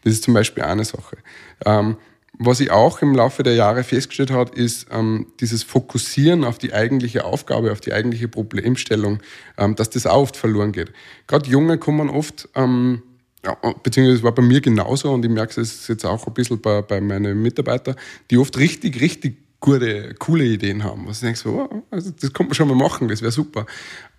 Das 0.04 0.12
ist 0.12 0.24
zum 0.24 0.34
Beispiel 0.34 0.64
eine 0.64 0.84
Sache. 0.84 1.18
Ähm, 1.64 1.96
was 2.40 2.60
ich 2.60 2.70
auch 2.70 3.02
im 3.02 3.14
Laufe 3.16 3.42
der 3.42 3.54
Jahre 3.54 3.82
festgestellt 3.82 4.30
habe, 4.30 4.54
ist 4.54 4.86
ähm, 4.92 5.26
dieses 5.40 5.64
Fokussieren 5.64 6.44
auf 6.44 6.58
die 6.58 6.72
eigentliche 6.72 7.24
Aufgabe, 7.24 7.72
auf 7.72 7.80
die 7.80 7.92
eigentliche 7.92 8.28
Problemstellung, 8.28 9.18
ähm, 9.56 9.74
dass 9.74 9.90
das 9.90 10.06
auch 10.06 10.22
oft 10.22 10.36
verloren 10.36 10.70
geht. 10.70 10.92
Gerade 11.26 11.50
Junge 11.50 11.78
kommen 11.78 12.08
oft, 12.08 12.48
ähm, 12.54 13.02
ja, 13.44 13.56
beziehungsweise 13.82 14.22
war 14.22 14.34
bei 14.34 14.42
mir 14.42 14.60
genauso 14.60 15.12
und 15.12 15.24
ich 15.24 15.30
merke 15.30 15.60
es 15.60 15.86
jetzt 15.86 16.04
auch 16.04 16.26
ein 16.26 16.34
bisschen 16.34 16.60
bei, 16.60 16.82
bei 16.82 17.00
meinen 17.00 17.40
Mitarbeitern, 17.40 17.96
die 18.30 18.38
oft 18.38 18.56
richtig, 18.58 19.00
richtig 19.00 19.60
gute, 19.60 20.14
coole 20.14 20.44
Ideen 20.44 20.84
haben. 20.84 21.06
Was 21.06 21.18
ich 21.18 21.22
denke, 21.22 21.38
so, 21.38 21.68
oh, 21.70 21.82
also 21.90 22.10
das 22.10 22.32
kann 22.32 22.46
man 22.46 22.54
schon 22.54 22.68
mal 22.68 22.74
machen, 22.74 23.08
das 23.08 23.22
wäre 23.22 23.32
super. 23.32 23.66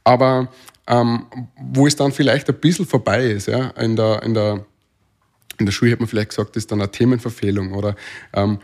Aber 0.04 0.50
ähm, 0.88 1.26
wo 1.58 1.86
es 1.86 1.96
dann 1.96 2.12
vielleicht 2.12 2.50
ein 2.50 2.60
bisschen 2.60 2.86
vorbei 2.86 3.26
ist, 3.26 3.48
ja, 3.48 3.70
in 3.72 3.96
der, 3.96 4.24
in 4.24 4.34
der 4.34 4.66
in 5.60 5.66
der 5.66 5.74
Schule 5.74 5.92
hat 5.92 6.00
man 6.00 6.08
vielleicht 6.08 6.30
gesagt, 6.30 6.56
das 6.56 6.64
ist 6.64 6.72
dann 6.72 6.82
eine 6.82 6.92
Themenverfehlung 6.92 7.74
oder 7.74 7.96
ähm, 8.34 8.60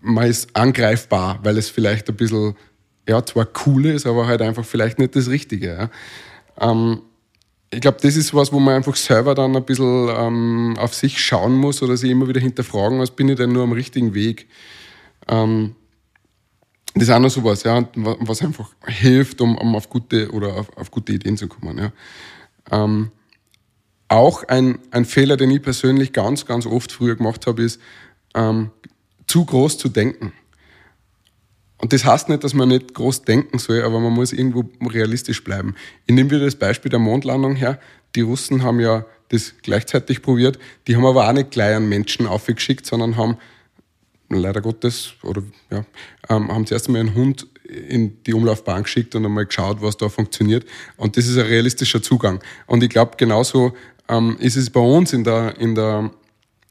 man 0.00 0.26
ist 0.26 0.54
angreifbar, 0.56 1.38
weil 1.44 1.56
es 1.56 1.70
vielleicht 1.70 2.08
ein 2.08 2.16
bisschen, 2.16 2.56
ja, 3.08 3.24
zwar 3.24 3.46
cool 3.64 3.86
ist, 3.86 4.06
aber 4.06 4.26
halt 4.26 4.42
einfach 4.42 4.64
vielleicht 4.64 4.98
nicht 4.98 5.14
das 5.14 5.28
Richtige. 5.28 5.90
Ja. 6.58 6.70
Ähm, 6.70 7.02
ich 7.72 7.80
glaube, 7.80 7.98
das 8.02 8.16
ist 8.16 8.34
was, 8.34 8.52
wo 8.52 8.60
man 8.60 8.74
einfach 8.74 8.96
selber 8.96 9.34
dann 9.34 9.56
ein 9.56 9.64
bisschen 9.64 10.08
ähm, 10.14 10.74
auf 10.78 10.94
sich 10.94 11.18
schauen 11.18 11.54
muss 11.54 11.82
oder 11.82 11.96
sich 11.96 12.10
immer 12.10 12.28
wieder 12.28 12.40
hinterfragen 12.40 12.98
muss, 12.98 13.10
bin 13.10 13.30
ich 13.30 13.36
denn 13.36 13.52
nur 13.52 13.62
am 13.62 13.72
richtigen 13.72 14.12
Weg? 14.12 14.46
Ähm, 15.26 15.74
das 16.92 17.04
ist 17.04 17.10
auch 17.10 17.18
noch 17.18 17.30
sowas, 17.30 17.62
ja, 17.62 17.88
was 17.94 18.42
einfach 18.42 18.74
hilft, 18.86 19.40
um, 19.40 19.56
um 19.56 19.74
auf 19.74 19.88
gute 19.88 20.30
oder 20.32 20.54
auf, 20.54 20.76
auf, 20.76 20.90
gute 20.90 21.14
Ideen 21.14 21.38
zu 21.38 21.48
kommen. 21.48 21.78
Ja. 21.78 21.92
Ähm, 22.70 23.10
auch 24.08 24.44
ein, 24.44 24.78
ein 24.90 25.06
Fehler, 25.06 25.38
den 25.38 25.50
ich 25.50 25.62
persönlich 25.62 26.12
ganz, 26.12 26.44
ganz 26.44 26.66
oft 26.66 26.92
früher 26.92 27.16
gemacht 27.16 27.46
habe, 27.46 27.62
ist, 27.62 27.80
ähm, 28.34 28.70
zu 29.26 29.46
groß 29.46 29.78
zu 29.78 29.88
denken. 29.88 30.34
Und 31.82 31.92
das 31.92 32.04
heißt 32.04 32.28
nicht, 32.28 32.44
dass 32.44 32.54
man 32.54 32.68
nicht 32.68 32.94
groß 32.94 33.22
denken 33.22 33.58
soll, 33.58 33.82
aber 33.82 33.98
man 33.98 34.12
muss 34.12 34.32
irgendwo 34.32 34.64
realistisch 34.86 35.42
bleiben. 35.42 35.74
Ich 36.06 36.14
nehme 36.14 36.30
wieder 36.30 36.44
das 36.44 36.54
Beispiel 36.54 36.90
der 36.90 37.00
Mondlandung 37.00 37.56
her. 37.56 37.80
Die 38.14 38.20
Russen 38.20 38.62
haben 38.62 38.78
ja 38.78 39.04
das 39.30 39.54
gleichzeitig 39.62 40.22
probiert. 40.22 40.60
Die 40.86 40.94
haben 40.94 41.04
aber 41.04 41.28
auch 41.28 41.32
nicht 41.32 41.50
gleich 41.50 41.74
einen 41.74 41.88
Menschen 41.88 42.26
aufgeschickt, 42.28 42.86
sondern 42.86 43.16
haben 43.16 43.36
leider 44.28 44.60
Gottes, 44.60 45.14
oder 45.24 45.42
ja, 45.70 45.84
ähm, 46.28 46.52
haben 46.52 46.66
zuerst 46.66 46.86
einmal 46.86 47.00
einen 47.00 47.16
Hund 47.16 47.48
in 47.64 48.22
die 48.24 48.32
Umlaufbahn 48.32 48.84
geschickt 48.84 49.16
und 49.16 49.24
einmal 49.24 49.46
geschaut, 49.46 49.82
was 49.82 49.96
da 49.96 50.08
funktioniert. 50.08 50.64
Und 50.96 51.16
das 51.16 51.26
ist 51.26 51.36
ein 51.36 51.46
realistischer 51.46 52.00
Zugang. 52.00 52.40
Und 52.66 52.84
ich 52.84 52.90
glaube, 52.90 53.16
genauso 53.16 53.72
ähm, 54.08 54.36
ist 54.38 54.56
es 54.56 54.70
bei 54.70 54.80
uns 54.80 55.12
in 55.12 55.24
der, 55.24 55.58
in 55.58 55.74
der, 55.74 56.10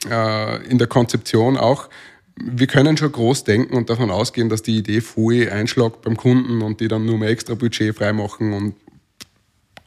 äh, 0.09 0.65
in 0.67 0.77
der 0.77 0.87
Konzeption 0.87 1.57
auch, 1.57 1.89
wir 2.35 2.67
können 2.67 2.97
schon 2.97 3.11
groß 3.11 3.43
denken 3.43 3.75
und 3.75 3.89
davon 3.89 4.11
ausgehen, 4.11 4.49
dass 4.49 4.63
die 4.63 4.77
Idee 4.77 5.01
voll 5.01 5.49
einschlägt 5.49 6.01
beim 6.01 6.17
Kunden 6.17 6.61
und 6.61 6.79
die 6.79 6.87
dann 6.87 7.05
nur 7.05 7.17
mehr 7.17 7.29
extra 7.29 7.55
Budget 7.55 7.95
freimachen 7.95 8.53
und 8.53 8.75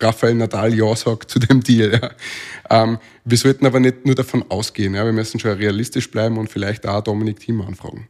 Rafael 0.00 0.34
Nadal 0.34 0.74
Ja 0.74 0.94
sagt 0.96 1.30
zu 1.30 1.38
dem 1.38 1.62
Deal. 1.62 1.92
Ja. 2.00 2.82
Ähm, 2.82 2.98
wir 3.24 3.38
sollten 3.38 3.64
aber 3.66 3.80
nicht 3.80 4.04
nur 4.04 4.14
davon 4.14 4.44
ausgehen. 4.50 4.94
Ja. 4.94 5.04
Wir 5.04 5.12
müssen 5.12 5.40
schon 5.40 5.52
realistisch 5.52 6.10
bleiben 6.10 6.36
und 6.38 6.50
vielleicht 6.50 6.86
auch 6.86 7.02
Dominik 7.02 7.40
Thiem 7.40 7.60
anfragen. 7.62 8.08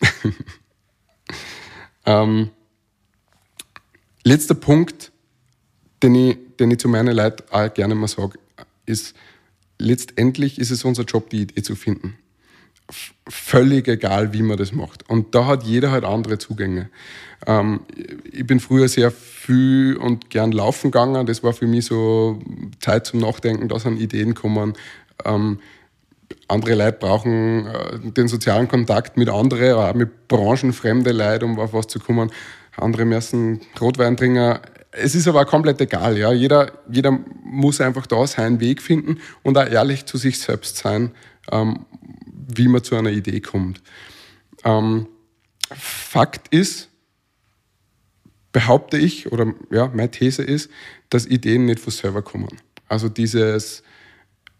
ähm, 2.06 2.50
letzter 4.24 4.54
Punkt, 4.54 5.12
den 6.02 6.14
ich, 6.14 6.36
den 6.60 6.70
ich 6.70 6.78
zu 6.78 6.88
meinen 6.88 7.16
Leuten 7.16 7.44
auch 7.50 7.72
gerne 7.72 7.94
mal 7.94 8.08
sage 8.08 8.38
ist, 8.84 9.16
letztendlich 9.78 10.58
ist 10.58 10.70
es 10.70 10.84
unser 10.84 11.04
Job, 11.04 11.30
die 11.30 11.42
Idee 11.42 11.62
zu 11.62 11.74
finden. 11.74 12.18
Völlig 13.28 13.88
egal, 13.88 14.32
wie 14.32 14.42
man 14.42 14.56
das 14.56 14.72
macht. 14.72 15.08
Und 15.08 15.34
da 15.34 15.46
hat 15.46 15.64
jeder 15.64 15.90
halt 15.90 16.04
andere 16.04 16.38
Zugänge. 16.38 16.88
Ähm, 17.46 17.80
ich 18.30 18.46
bin 18.46 18.60
früher 18.60 18.88
sehr 18.88 19.10
viel 19.10 19.96
und 19.96 20.30
gern 20.30 20.52
laufen 20.52 20.90
gegangen. 20.90 21.26
Das 21.26 21.42
war 21.42 21.52
für 21.52 21.66
mich 21.66 21.86
so 21.86 22.38
Zeit 22.78 23.06
zum 23.06 23.20
Nachdenken, 23.20 23.68
da 23.68 23.78
sind 23.78 23.98
Ideen 24.00 24.34
kommen. 24.34 24.74
Ähm, 25.24 25.58
andere 26.48 26.74
Leute 26.74 26.98
brauchen 26.98 27.66
äh, 27.66 27.98
den 27.98 28.28
sozialen 28.28 28.68
Kontakt 28.68 29.16
mit 29.16 29.28
anderen, 29.28 29.74
auch 29.74 29.94
mit 29.94 30.28
branchenfremden 30.28 31.16
Leuten, 31.16 31.44
um 31.44 31.58
auf 31.58 31.72
was 31.72 31.88
zu 31.88 31.98
kommen. 31.98 32.30
Andere 32.76 33.04
müssen 33.04 33.60
Rotwein 33.80 34.16
trinken 34.16 34.58
es 34.96 35.14
ist 35.14 35.28
aber 35.28 35.44
komplett 35.44 35.80
egal. 35.80 36.16
Ja? 36.16 36.32
Jeder, 36.32 36.72
jeder 36.90 37.18
muss 37.44 37.80
einfach 37.80 38.06
da 38.06 38.26
seinen 38.26 38.60
Weg 38.60 38.82
finden 38.82 39.18
und 39.42 39.58
auch 39.58 39.66
ehrlich 39.66 40.06
zu 40.06 40.16
sich 40.16 40.38
selbst 40.38 40.78
sein, 40.78 41.12
ähm, 41.50 41.86
wie 42.54 42.68
man 42.68 42.82
zu 42.82 42.96
einer 42.96 43.10
Idee 43.10 43.40
kommt. 43.40 43.82
Ähm, 44.64 45.06
Fakt 45.74 46.54
ist, 46.54 46.88
behaupte 48.52 48.98
ich, 48.98 49.32
oder 49.32 49.52
ja, 49.70 49.88
meine 49.88 50.10
These 50.10 50.42
ist, 50.42 50.70
dass 51.10 51.26
Ideen 51.26 51.66
nicht 51.66 51.80
von 51.80 51.92
selber 51.92 52.22
kommen. 52.22 52.48
Also 52.88 53.08
dieses, 53.08 53.82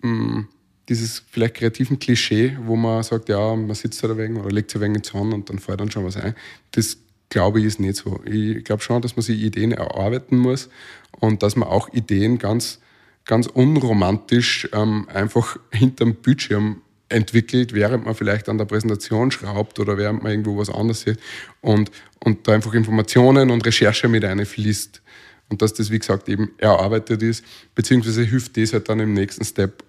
mh, 0.02 0.10
mm, 0.10 0.48
dieses 0.88 1.22
vielleicht 1.30 1.54
kreativen 1.54 1.98
Klischee, 1.98 2.56
wo 2.62 2.76
man 2.76 3.02
sagt, 3.02 3.28
ja, 3.28 3.56
man 3.56 3.74
sitzt 3.74 4.02
da 4.04 4.16
wegen 4.16 4.36
oder 4.36 4.50
legt 4.50 4.70
sich 4.70 4.80
wenig 4.80 4.98
ins 4.98 5.14
Hand 5.14 5.34
und 5.34 5.48
dann 5.50 5.58
fällt 5.58 5.80
dann 5.80 5.90
schon 5.90 6.04
was 6.04 6.16
ein, 6.16 6.34
das 6.72 6.98
glaube 7.28 7.60
ich, 7.60 7.66
ist 7.66 7.80
nicht 7.80 7.96
so. 7.96 8.20
Ich 8.24 8.64
glaube 8.64 8.82
schon, 8.82 9.02
dass 9.02 9.16
man 9.16 9.22
sich 9.22 9.40
Ideen 9.40 9.72
erarbeiten 9.72 10.38
muss 10.38 10.68
und 11.10 11.42
dass 11.42 11.56
man 11.56 11.68
auch 11.68 11.92
Ideen 11.92 12.38
ganz, 12.38 12.80
ganz 13.26 13.46
unromantisch 13.46 14.68
ähm, 14.72 15.08
einfach 15.12 15.58
hinterm 15.72 16.14
Bildschirm 16.14 16.80
entwickelt, 17.08 17.72
während 17.72 18.04
man 18.04 18.14
vielleicht 18.14 18.48
an 18.48 18.58
der 18.58 18.64
Präsentation 18.64 19.30
schraubt 19.30 19.78
oder 19.78 19.96
während 19.96 20.22
man 20.22 20.32
irgendwo 20.32 20.56
was 20.56 20.70
anderes 20.70 21.02
sieht 21.02 21.18
und, 21.60 21.90
und 22.20 22.48
da 22.48 22.52
einfach 22.52 22.74
Informationen 22.74 23.50
und 23.50 23.64
Recherche 23.64 24.08
mit 24.08 24.24
einfließt. 24.24 25.02
Und 25.48 25.62
dass 25.62 25.74
das, 25.74 25.90
wie 25.90 25.98
gesagt, 25.98 26.28
eben 26.28 26.50
erarbeitet 26.58 27.22
ist, 27.22 27.44
beziehungsweise 27.74 28.24
hilft 28.24 28.56
das 28.56 28.72
halt 28.72 28.88
dann 28.88 28.98
im 28.98 29.12
nächsten 29.12 29.44
Step, 29.44 29.84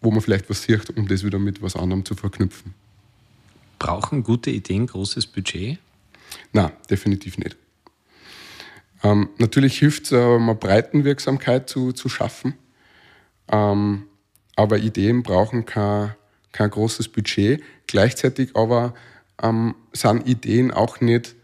wo 0.00 0.10
man 0.10 0.22
vielleicht 0.22 0.48
was 0.48 0.62
sieht, 0.62 0.96
um 0.96 1.06
das 1.06 1.24
wieder 1.24 1.38
mit 1.38 1.60
was 1.60 1.76
anderem 1.76 2.04
zu 2.04 2.14
verknüpfen. 2.14 2.72
Brauchen 3.78 4.22
gute 4.22 4.50
Ideen 4.50 4.86
großes 4.86 5.26
Budget? 5.26 5.78
Na, 6.52 6.72
definitiv 6.88 7.36
nicht. 7.36 7.56
Ähm, 9.02 9.28
natürlich 9.38 9.78
hilft 9.78 10.04
es, 10.04 10.12
äh, 10.12 10.16
eine 10.16 10.54
Breitenwirksamkeit 10.54 11.68
zu, 11.68 11.92
zu 11.92 12.08
schaffen, 12.08 12.54
ähm, 13.50 14.04
aber 14.56 14.78
Ideen 14.78 15.22
brauchen 15.22 15.64
kein, 15.64 16.14
kein 16.52 16.70
großes 16.70 17.08
Budget. 17.08 17.62
Gleichzeitig 17.86 18.54
aber 18.54 18.94
ähm, 19.42 19.74
sind 19.92 20.26
Ideen 20.26 20.70
auch 20.70 21.00
nicht 21.00 21.34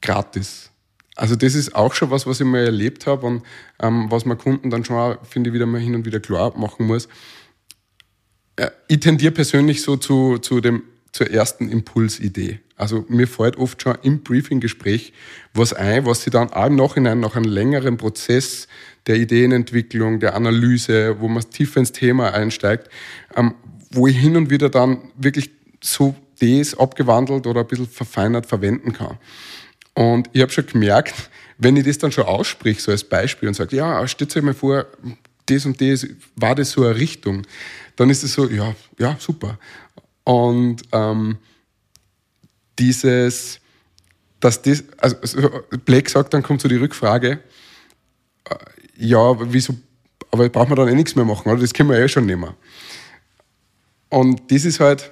gratis. 0.00 0.70
Also 1.16 1.34
das 1.34 1.54
ist 1.54 1.74
auch 1.74 1.94
schon 1.94 2.10
was, 2.10 2.26
was 2.26 2.40
ich 2.40 2.46
mal 2.46 2.64
erlebt 2.64 3.06
habe 3.06 3.26
und 3.26 3.42
ähm, 3.80 4.06
was 4.08 4.24
man 4.24 4.38
Kunden 4.38 4.70
dann 4.70 4.84
schon, 4.84 5.18
finde 5.24 5.50
ich, 5.50 5.54
wieder 5.54 5.66
mal 5.66 5.80
hin 5.80 5.96
und 5.96 6.06
wieder 6.06 6.20
klar 6.20 6.56
machen 6.56 6.86
muss. 6.86 7.08
Äh, 8.54 8.70
ich 8.86 9.00
tendiere 9.00 9.32
persönlich 9.32 9.82
so 9.82 9.96
zu, 9.96 10.38
zu 10.38 10.60
dem 10.60 10.84
zur 11.18 11.30
ersten 11.32 11.68
Impulsidee. 11.68 12.60
Also 12.76 13.04
mir 13.08 13.26
fällt 13.26 13.56
oft 13.56 13.82
schon 13.82 13.98
im 14.02 14.22
Briefinggespräch 14.22 15.12
was 15.52 15.72
ein, 15.72 16.06
was 16.06 16.22
sie 16.22 16.30
dann 16.30 16.52
auch 16.52 16.66
im 16.66 16.76
Nachhinein 16.76 17.18
nach 17.18 17.34
einem 17.34 17.50
längeren 17.50 17.96
Prozess 17.96 18.68
der 19.08 19.16
Ideenentwicklung, 19.16 20.20
der 20.20 20.36
Analyse, 20.36 21.16
wo 21.18 21.26
man 21.26 21.42
tiefer 21.50 21.80
ins 21.80 21.90
Thema 21.90 22.32
einsteigt, 22.32 22.88
ähm, 23.34 23.54
wo 23.90 24.06
ich 24.06 24.16
hin 24.16 24.36
und 24.36 24.48
wieder 24.48 24.70
dann 24.70 25.10
wirklich 25.16 25.50
so 25.82 26.14
das 26.40 26.78
abgewandelt 26.78 27.48
oder 27.48 27.62
ein 27.62 27.66
bisschen 27.66 27.88
verfeinert 27.88 28.46
verwenden 28.46 28.92
kann. 28.92 29.18
Und 29.94 30.30
ich 30.32 30.42
habe 30.42 30.52
schon 30.52 30.66
gemerkt, 30.66 31.30
wenn 31.58 31.76
ich 31.76 31.84
das 31.84 31.98
dann 31.98 32.12
schon 32.12 32.26
aussprich, 32.26 32.80
so 32.80 32.92
als 32.92 33.02
Beispiel 33.02 33.48
und 33.48 33.54
sage, 33.54 33.74
ja, 33.74 34.06
stellt 34.06 34.36
euch 34.36 34.42
mal 34.44 34.54
vor, 34.54 34.86
das 35.46 35.66
und 35.66 35.80
das, 35.80 36.06
war 36.36 36.54
das 36.54 36.70
so 36.70 36.84
eine 36.84 36.94
Richtung, 36.94 37.44
dann 37.96 38.10
ist 38.10 38.22
es 38.22 38.34
so, 38.34 38.48
ja, 38.48 38.76
ja, 39.00 39.16
super. 39.18 39.58
Und 40.28 40.82
ähm, 40.92 41.38
dieses, 42.78 43.60
dass 44.40 44.60
das, 44.60 44.84
also 44.98 45.16
Blake 45.86 46.10
sagt, 46.10 46.34
dann 46.34 46.42
kommt 46.42 46.60
so 46.60 46.68
die 46.68 46.76
Rückfrage, 46.76 47.40
äh, 48.44 48.54
ja, 48.98 49.34
wieso, 49.50 49.74
aber 50.30 50.50
braucht 50.50 50.68
man 50.68 50.76
dann 50.76 50.88
eh 50.88 50.94
nichts 50.94 51.16
mehr 51.16 51.24
machen, 51.24 51.50
oder? 51.50 51.62
Das 51.62 51.72
können 51.72 51.88
wir 51.88 51.98
eh 51.98 52.08
schon 52.08 52.26
nehmen. 52.26 52.52
Und 54.10 54.52
das 54.52 54.66
ist 54.66 54.80
halt, 54.80 55.10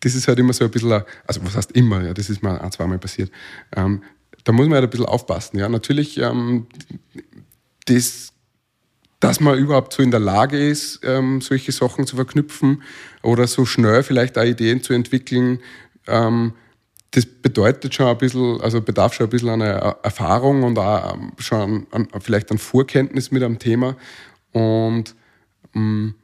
das 0.00 0.16
ist 0.16 0.26
halt 0.26 0.40
immer 0.40 0.52
so 0.52 0.64
ein 0.64 0.72
bisschen, 0.72 1.04
also 1.24 1.44
was 1.44 1.54
heißt 1.54 1.70
immer, 1.76 2.02
ja, 2.02 2.12
das 2.12 2.28
ist 2.28 2.42
mir 2.42 2.60
ein, 2.60 2.72
zweimal 2.72 2.98
passiert. 2.98 3.30
Ähm, 3.76 4.02
da 4.42 4.50
muss 4.50 4.66
man 4.66 4.74
halt 4.74 4.84
ein 4.86 4.90
bisschen 4.90 5.06
aufpassen. 5.06 5.56
Ja, 5.60 5.68
natürlich, 5.68 6.18
ähm, 6.18 6.66
das 7.86 8.32
dass 9.22 9.38
man 9.38 9.56
überhaupt 9.56 9.92
so 9.92 10.02
in 10.02 10.10
der 10.10 10.18
Lage 10.18 10.58
ist, 10.58 10.98
ähm, 11.04 11.40
solche 11.40 11.70
Sachen 11.70 12.08
zu 12.08 12.16
verknüpfen 12.16 12.82
oder 13.22 13.46
so 13.46 13.64
schnell 13.64 14.02
vielleicht 14.02 14.38
auch 14.38 14.44
Ideen 14.44 14.82
zu 14.82 14.92
entwickeln, 14.92 15.60
ähm, 16.06 16.54
das 17.12 17.26
bedeutet 17.26 17.94
schon 17.94 18.06
ein 18.06 18.18
bisschen, 18.18 18.60
also 18.62 18.80
bedarf 18.80 19.12
schon 19.12 19.26
ein 19.26 19.30
bisschen 19.30 19.50
einer 19.50 19.98
Erfahrung 20.02 20.62
und 20.62 20.78
auch 20.78 21.14
ähm, 21.14 21.32
schon 21.38 21.86
an, 21.90 22.08
vielleicht 22.20 22.50
an 22.50 22.58
Vorkenntnis 22.58 23.30
mit 23.30 23.42
einem 23.42 23.58
Thema. 23.58 23.96
Und 24.52 25.14
ähm, 25.74 26.14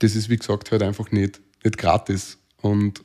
das 0.00 0.14
ist, 0.14 0.28
wie 0.28 0.36
gesagt, 0.36 0.70
halt 0.70 0.82
einfach 0.82 1.10
nicht, 1.10 1.40
nicht 1.64 1.78
gratis. 1.78 2.38
Und 2.60 3.02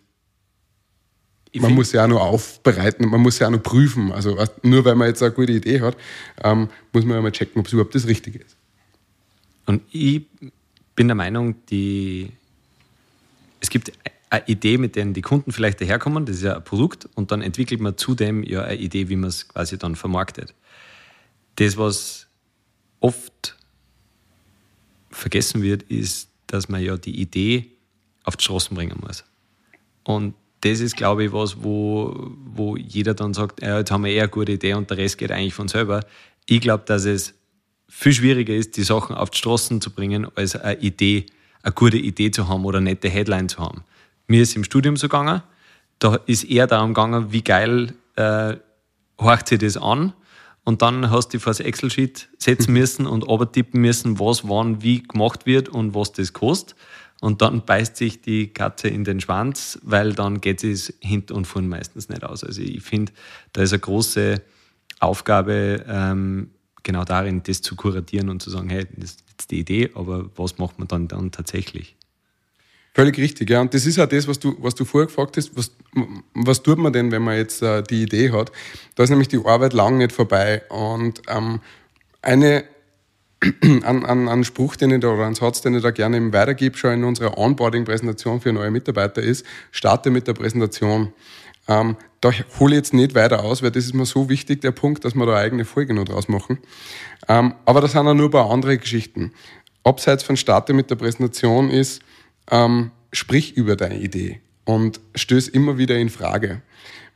Ich 1.52 1.62
man 1.62 1.74
muss 1.74 1.94
ja 1.94 2.04
auch 2.04 2.10
noch 2.10 2.20
aufbereiten, 2.22 3.08
man 3.08 3.22
muss 3.22 3.40
ja 3.40 3.48
auch 3.48 3.52
noch 3.52 3.64
prüfen. 3.64 4.12
Also 4.12 4.38
nur 4.62 4.84
weil 4.84 4.96
man 4.96 5.08
jetzt 5.08 5.24
eine 5.24 5.32
gute 5.32 5.54
Idee 5.54 5.80
hat, 5.80 5.96
ähm, 6.44 6.68
muss 6.92 7.06
man 7.06 7.16
ja 7.16 7.22
mal 7.22 7.32
checken, 7.32 7.62
ob 7.62 7.68
es 7.68 7.74
überhaupt 7.74 7.96
das 7.96 8.06
Richtige 8.06 8.40
ist. 8.40 8.58
Und 9.66 9.82
ich 9.92 10.26
bin 10.94 11.08
der 11.08 11.16
Meinung, 11.16 11.56
die, 11.68 12.32
es 13.64 13.70
gibt 13.70 13.94
eine 14.30 14.44
Idee, 14.48 14.78
mit 14.78 14.98
der 14.98 15.06
die 15.06 15.22
Kunden 15.22 15.54
vielleicht 15.54 15.80
daherkommen, 15.80 16.26
das 16.26 16.36
ist 16.38 16.44
ja 16.44 16.58
ein 16.58 16.64
Produkt, 16.64 17.08
und 17.16 17.32
dann 17.32 17.42
entwickelt 17.42 17.80
man 17.80 17.98
zudem 17.98 18.44
ja 18.44 18.64
eine 18.64 18.78
Idee, 18.78 19.08
wie 19.08 19.16
man 19.16 19.30
es 19.30 19.48
quasi 19.48 19.78
dann 19.78 19.96
vermarktet. 19.96 20.54
Das, 21.56 21.78
was 21.78 22.28
oft 23.00 23.58
vergessen 25.12 25.62
wird, 25.62 25.84
ist, 25.84 26.30
dass 26.48 26.68
man 26.68 26.84
ja 26.84 26.98
die 26.98 27.22
Idee 27.22 27.72
auf 28.26 28.36
die 28.36 28.44
Straßen 28.44 28.76
bringen 28.76 29.00
muss. 29.02 29.24
Und 30.04 30.34
das 30.60 30.82
ist, 30.82 30.98
glaube 30.98 31.24
ich, 31.24 31.32
was, 31.32 31.64
wo, 31.64 32.32
wo 32.44 32.76
jeder 32.76 33.14
dann 33.14 33.34
sagt, 33.34 33.62
ja, 33.62 33.80
jetzt 33.80 33.92
haben 33.92 34.04
wir 34.04 34.12
eher 34.12 34.24
eine 34.24 34.30
gute 34.30 34.52
Idee 34.52 34.74
und 34.74 34.90
der 34.90 34.98
Rest 34.98 35.18
geht 35.18 35.32
eigentlich 35.32 35.54
von 35.54 35.70
selber. 35.70 36.06
Ich 36.48 36.60
glaube, 36.60 36.84
dass 36.86 37.06
es 37.06 37.34
viel 37.88 38.12
schwieriger 38.12 38.54
ist, 38.54 38.76
die 38.76 38.84
Sachen 38.84 39.16
auf 39.16 39.30
die 39.30 39.38
Straßen 39.38 39.80
zu 39.80 39.92
bringen, 39.92 40.28
als 40.36 40.58
eine 40.58 40.82
Idee, 40.82 41.28
eine 41.64 41.74
gute 41.74 41.98
Idee 41.98 42.30
zu 42.30 42.48
haben 42.48 42.66
oder 42.66 42.78
eine 42.78 42.92
nette 42.92 43.10
Headline 43.10 43.50
zu 43.50 43.60
haben. 43.60 43.84
Mir 44.28 44.42
ist 44.42 44.56
im 44.56 44.64
Studium 44.64 44.98
so 44.98 45.08
gegangen, 45.08 45.42
da 46.00 46.16
ist 46.26 46.44
eher 46.44 46.68
darum 46.68 46.94
gegangen, 46.94 47.32
wie 47.32 47.42
geil 47.42 47.94
äh, 48.16 48.58
horcht 49.20 49.48
sich 49.48 49.60
das 49.60 49.78
an. 49.78 50.14
Und 50.66 50.82
dann 50.82 51.10
hast 51.10 51.34
du 51.34 51.40
vor 51.40 51.52
das 51.52 51.60
Excel-Sheet 51.60 52.30
setzen 52.38 52.74
müssen 52.74 53.06
und 53.06 53.26
tippen 53.54 53.82
müssen, 53.82 54.20
was 54.20 54.48
wann 54.48 54.82
wie 54.82 55.04
gemacht 55.04 55.46
wird 55.46 55.70
und 55.70 55.96
was 55.96 56.12
das 56.12 56.34
kostet. 56.34 56.76
Und 57.22 57.42
dann 57.42 57.66
beißt 57.66 57.96
sich 57.96 58.22
die 58.22 58.48
Katze 58.48 58.90
in 58.90 59.06
den 59.06 59.22
Schwanz, 59.22 59.80
weil 59.82 60.14
dann 60.14 60.42
geht 60.42 60.64
es 60.64 60.94
hinten 61.00 61.34
und 61.34 61.48
vorn 61.48 61.70
meistens 61.70 62.10
nicht 62.10 62.24
aus. 62.24 62.44
Also 62.44 62.62
ich 62.62 62.84
finde, 62.84 63.14
da 63.54 63.62
ist 63.62 63.72
eine 63.72 63.80
große 63.80 64.42
Aufgabe 65.00 65.86
ähm, 65.88 66.50
genau 66.84 67.06
darin, 67.06 67.42
das 67.44 67.62
zu 67.62 67.76
kuratieren 67.76 68.30
und 68.30 68.42
zu 68.42 68.50
sagen, 68.50 68.70
hey, 68.70 68.86
das 68.98 69.18
die 69.48 69.60
Idee, 69.60 69.92
aber 69.96 70.30
was 70.36 70.58
macht 70.58 70.80
man 70.80 70.88
dann, 70.88 71.08
dann 71.08 71.32
tatsächlich? 71.32 71.96
Völlig 72.96 73.18
richtig, 73.18 73.50
ja. 73.50 73.60
Und 73.60 73.74
das 73.74 73.88
ist 73.88 74.00
auch 74.00 74.08
das, 74.08 74.28
was 74.28 74.38
du, 74.38 74.56
was 74.60 74.76
du 74.76 74.86
vorher 74.86 75.08
gefragt 75.08 75.36
hast, 75.38 75.58
was, 75.58 75.72
was 76.36 76.62
tut 76.62 76.78
man 76.78 76.94
denn, 76.94 77.12
wenn 77.12 77.24
man 77.24 77.38
jetzt 77.38 77.64
äh, 77.64 77.82
die 77.82 78.04
Idee 78.04 78.32
hat? 78.32 78.52
Da 78.96 79.04
ist 79.04 79.10
nämlich 79.10 79.30
die 79.30 79.44
Arbeit 79.44 79.74
lang 79.74 79.98
nicht 79.98 80.12
vorbei. 80.12 80.62
Und 80.70 81.24
ähm, 81.28 81.60
eine, 82.22 82.66
an, 83.84 84.06
an, 84.06 84.28
an 84.28 84.44
Spruch, 84.44 84.76
den 84.76 84.92
ich 84.92 85.00
da, 85.00 85.10
oder 85.10 85.26
einen 85.26 85.34
Satz, 85.34 85.62
den 85.62 85.74
ich 85.74 85.82
da 85.82 85.90
gerne 85.90 86.32
weitergebe, 86.32 86.78
schon 86.78 86.94
in 86.94 87.04
unserer 87.04 87.36
Onboarding-Präsentation 87.36 88.42
für 88.42 88.54
neue 88.54 88.70
Mitarbeiter 88.70 89.24
ist, 89.24 89.44
starte 89.72 90.12
mit 90.12 90.28
der 90.28 90.34
Präsentation. 90.34 91.14
Ähm, 91.68 91.96
da 92.22 92.32
hole 92.60 92.74
ich 92.74 92.78
jetzt 92.78 92.94
nicht 92.94 93.16
weiter 93.16 93.44
aus, 93.44 93.62
weil 93.62 93.72
das 93.72 93.86
ist 93.86 93.94
mir 93.94 94.06
so 94.06 94.30
wichtig, 94.30 94.62
der 94.62 94.72
Punkt, 94.72 95.06
dass 95.06 95.16
wir 95.16 95.26
da 95.26 95.34
eine 95.34 95.42
eigene 95.42 95.66
Folge 95.66 95.94
noch 95.94 96.06
draus 96.06 96.28
machen. 96.28 96.58
Ähm, 97.28 97.54
aber 97.66 97.82
das 97.82 97.94
sind 97.94 98.08
auch 98.08 98.14
nur 98.14 98.28
ein 98.28 98.32
paar 98.32 98.50
andere 98.52 98.78
Geschichten. 98.78 99.34
Abseits 99.84 100.24
von 100.24 100.38
Starte 100.38 100.74
mit 100.74 100.90
der 100.90 100.96
Präsentation 100.96 101.70
ist, 101.70 102.02
ähm, 102.50 102.92
sprich 103.12 103.56
über 103.56 103.76
deine 103.76 104.00
Idee 104.00 104.42
und 104.66 105.00
stöß 105.16 105.50
immer 105.50 105.78
wieder 105.78 105.98
in 105.98 106.10
Frage. 106.10 106.62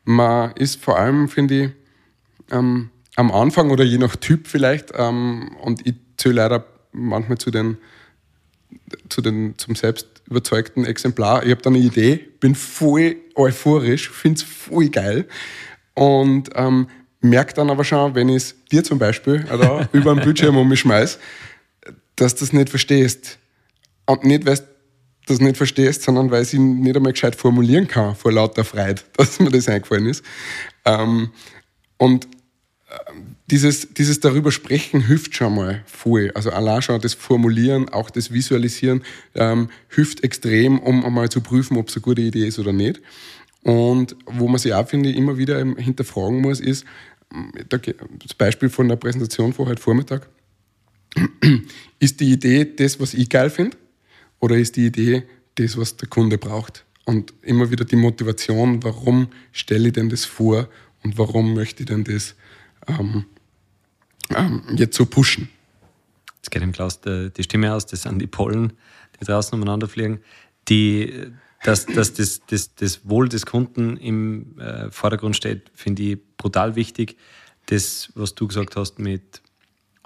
Man 0.04 0.52
ist 0.54 0.82
vor 0.82 0.98
allem, 0.98 1.30
finde 1.30 1.66
ich, 1.66 1.72
ähm, 2.52 2.90
am 3.16 3.32
Anfang 3.32 3.72
oder 3.72 3.84
je 3.84 3.98
nach 3.98 4.16
Typ 4.16 4.48
vielleicht, 4.48 4.94
ähm, 4.96 5.56
und 5.62 5.86
ich 5.86 5.96
zähle 6.18 6.36
leider 6.36 6.66
manchmal 6.92 7.38
zu 7.38 7.52
den, 7.52 7.78
zu 9.10 9.22
den 9.22 9.58
zum 9.58 9.76
selbst 9.76 10.22
überzeugten 10.28 10.86
Exemplar. 10.86 11.44
Ich 11.44 11.52
habe 11.52 11.62
da 11.62 11.70
eine 11.70 11.80
Idee, 11.80 12.18
bin 12.40 12.56
voll 12.56 13.18
euphorisch, 13.38 14.10
finde 14.10 14.38
es 14.38 14.44
voll 14.44 14.90
geil 14.90 15.28
und 15.94 16.50
ähm, 16.56 16.88
merke 17.22 17.54
dann 17.54 17.70
aber 17.70 17.84
schon, 17.84 18.16
wenn 18.16 18.30
ich 18.30 18.36
es 18.36 18.56
dir 18.72 18.84
zum 18.84 19.00
Beispiel 19.00 19.46
oder, 19.54 19.88
über 19.94 20.14
den 20.14 20.24
Bildschirm 20.24 20.58
um 20.58 20.68
mich 20.68 20.82
schmeiß, 20.82 21.20
dass 22.16 22.36
du 22.36 22.42
das 22.42 22.54
nicht 22.54 22.70
verstehst. 22.70 23.40
Und 24.06 24.24
nicht, 24.24 24.46
weil 24.46 24.58
du 24.58 24.64
das 25.28 25.40
nicht 25.40 25.58
verstehst, 25.58 26.04
sondern 26.04 26.32
weil 26.32 26.44
ich 26.44 26.54
nicht 26.54 26.96
einmal 26.96 27.12
gescheit 27.12 27.36
formulieren 27.36 27.88
kann 27.88 28.16
vor 28.16 28.32
lauter 28.32 28.64
Freude, 28.64 29.02
dass 29.18 29.40
mir 29.40 29.50
das 29.50 29.68
eingefallen 29.68 30.08
ist. 30.08 30.24
Ähm, 30.86 31.32
und 31.98 32.28
dieses, 33.50 33.94
dieses 33.94 34.20
darüber 34.20 34.52
sprechen 34.52 35.02
hilft 35.02 35.36
schon 35.36 35.56
mal 35.56 35.84
voll. 35.86 36.32
Also 36.36 36.52
allein 36.52 36.82
schon 36.82 37.00
das 37.00 37.14
Formulieren, 37.14 37.88
auch 37.90 38.10
das 38.10 38.32
Visualisieren 38.32 39.04
ähm, 39.36 39.70
hilft 39.90 40.24
extrem, 40.24 40.80
um 40.80 41.06
einmal 41.06 41.30
zu 41.30 41.42
prüfen, 41.42 41.78
ob 41.78 41.88
es 41.88 41.96
eine 41.96 42.02
gute 42.02 42.22
Idee 42.22 42.46
ist 42.46 42.60
oder 42.60 42.74
nicht. 42.74 43.02
Und 43.64 44.16
wo 44.26 44.48
man 44.48 44.60
sich 44.60 44.74
auch, 44.74 44.88
finde 44.88 45.10
ich, 45.10 45.18
immer 45.18 45.38
wieder 45.38 45.58
hinterfragen 45.58 46.42
muss, 46.42 46.60
ist, 46.60 46.86
das 47.70 48.34
Beispiel 48.34 48.70
von 48.70 48.88
der 48.88 48.96
Präsentation 48.96 49.54
vor 49.54 49.68
heute 49.68 49.82
Vormittag, 49.82 50.30
ist 52.00 52.20
die 52.20 52.32
Idee 52.32 52.66
das, 52.66 53.00
was 53.00 53.14
ich 53.14 53.30
geil 53.30 53.50
finde? 53.50 53.78
Oder 54.40 54.58
ist 54.58 54.76
die 54.76 54.86
Idee 54.86 55.24
das, 55.56 55.78
was 55.78 55.98
der 55.98 56.08
Kunde 56.08 56.38
braucht? 56.38 56.86
Und 57.06 57.34
immer 57.42 57.72
wieder 57.72 57.86
die 57.86 57.96
Motivation, 57.96 58.84
warum 58.84 59.30
stelle 59.52 59.88
ich 59.88 59.94
denn 59.94 60.10
das 60.10 60.26
vor 60.26 60.70
und 61.04 61.18
warum 61.18 61.54
möchte 61.54 61.84
ich 61.84 61.88
denn 61.88 62.04
das 62.04 62.36
ähm, 62.88 63.26
ähm, 64.36 64.64
jetzt 64.76 64.96
so 64.96 65.06
pushen? 65.06 65.50
Jetzt 66.38 66.52
geht 66.52 66.62
dem 66.62 66.72
Klaus 66.72 67.02
die, 67.02 67.44
Stimme 67.44 67.74
aus, 67.74 67.86
das 67.86 68.04
sind 68.04 68.20
die 68.20 68.28
Pollen, 68.28 68.74
die 69.20 69.26
draußen 69.26 69.54
umeinander 69.54 69.88
fliegen. 69.88 70.20
Die, 70.70 71.32
dass, 71.64 71.86
dass 71.86 72.14
das, 72.14 72.42
das, 72.48 72.76
das 72.76 73.10
Wohl 73.10 73.30
des 73.30 73.46
Kunden 73.46 73.98
im 73.98 74.60
äh, 74.60 74.92
Vordergrund 74.92 75.36
steht, 75.36 75.72
finde 75.74 76.04
ich 76.04 76.18
brutal 76.38 76.76
wichtig. 76.76 77.18
Das, 77.68 78.12
was 78.16 78.36
du 78.36 78.48
gesagt 78.48 78.76
hast, 78.76 79.00
mit 79.00 79.42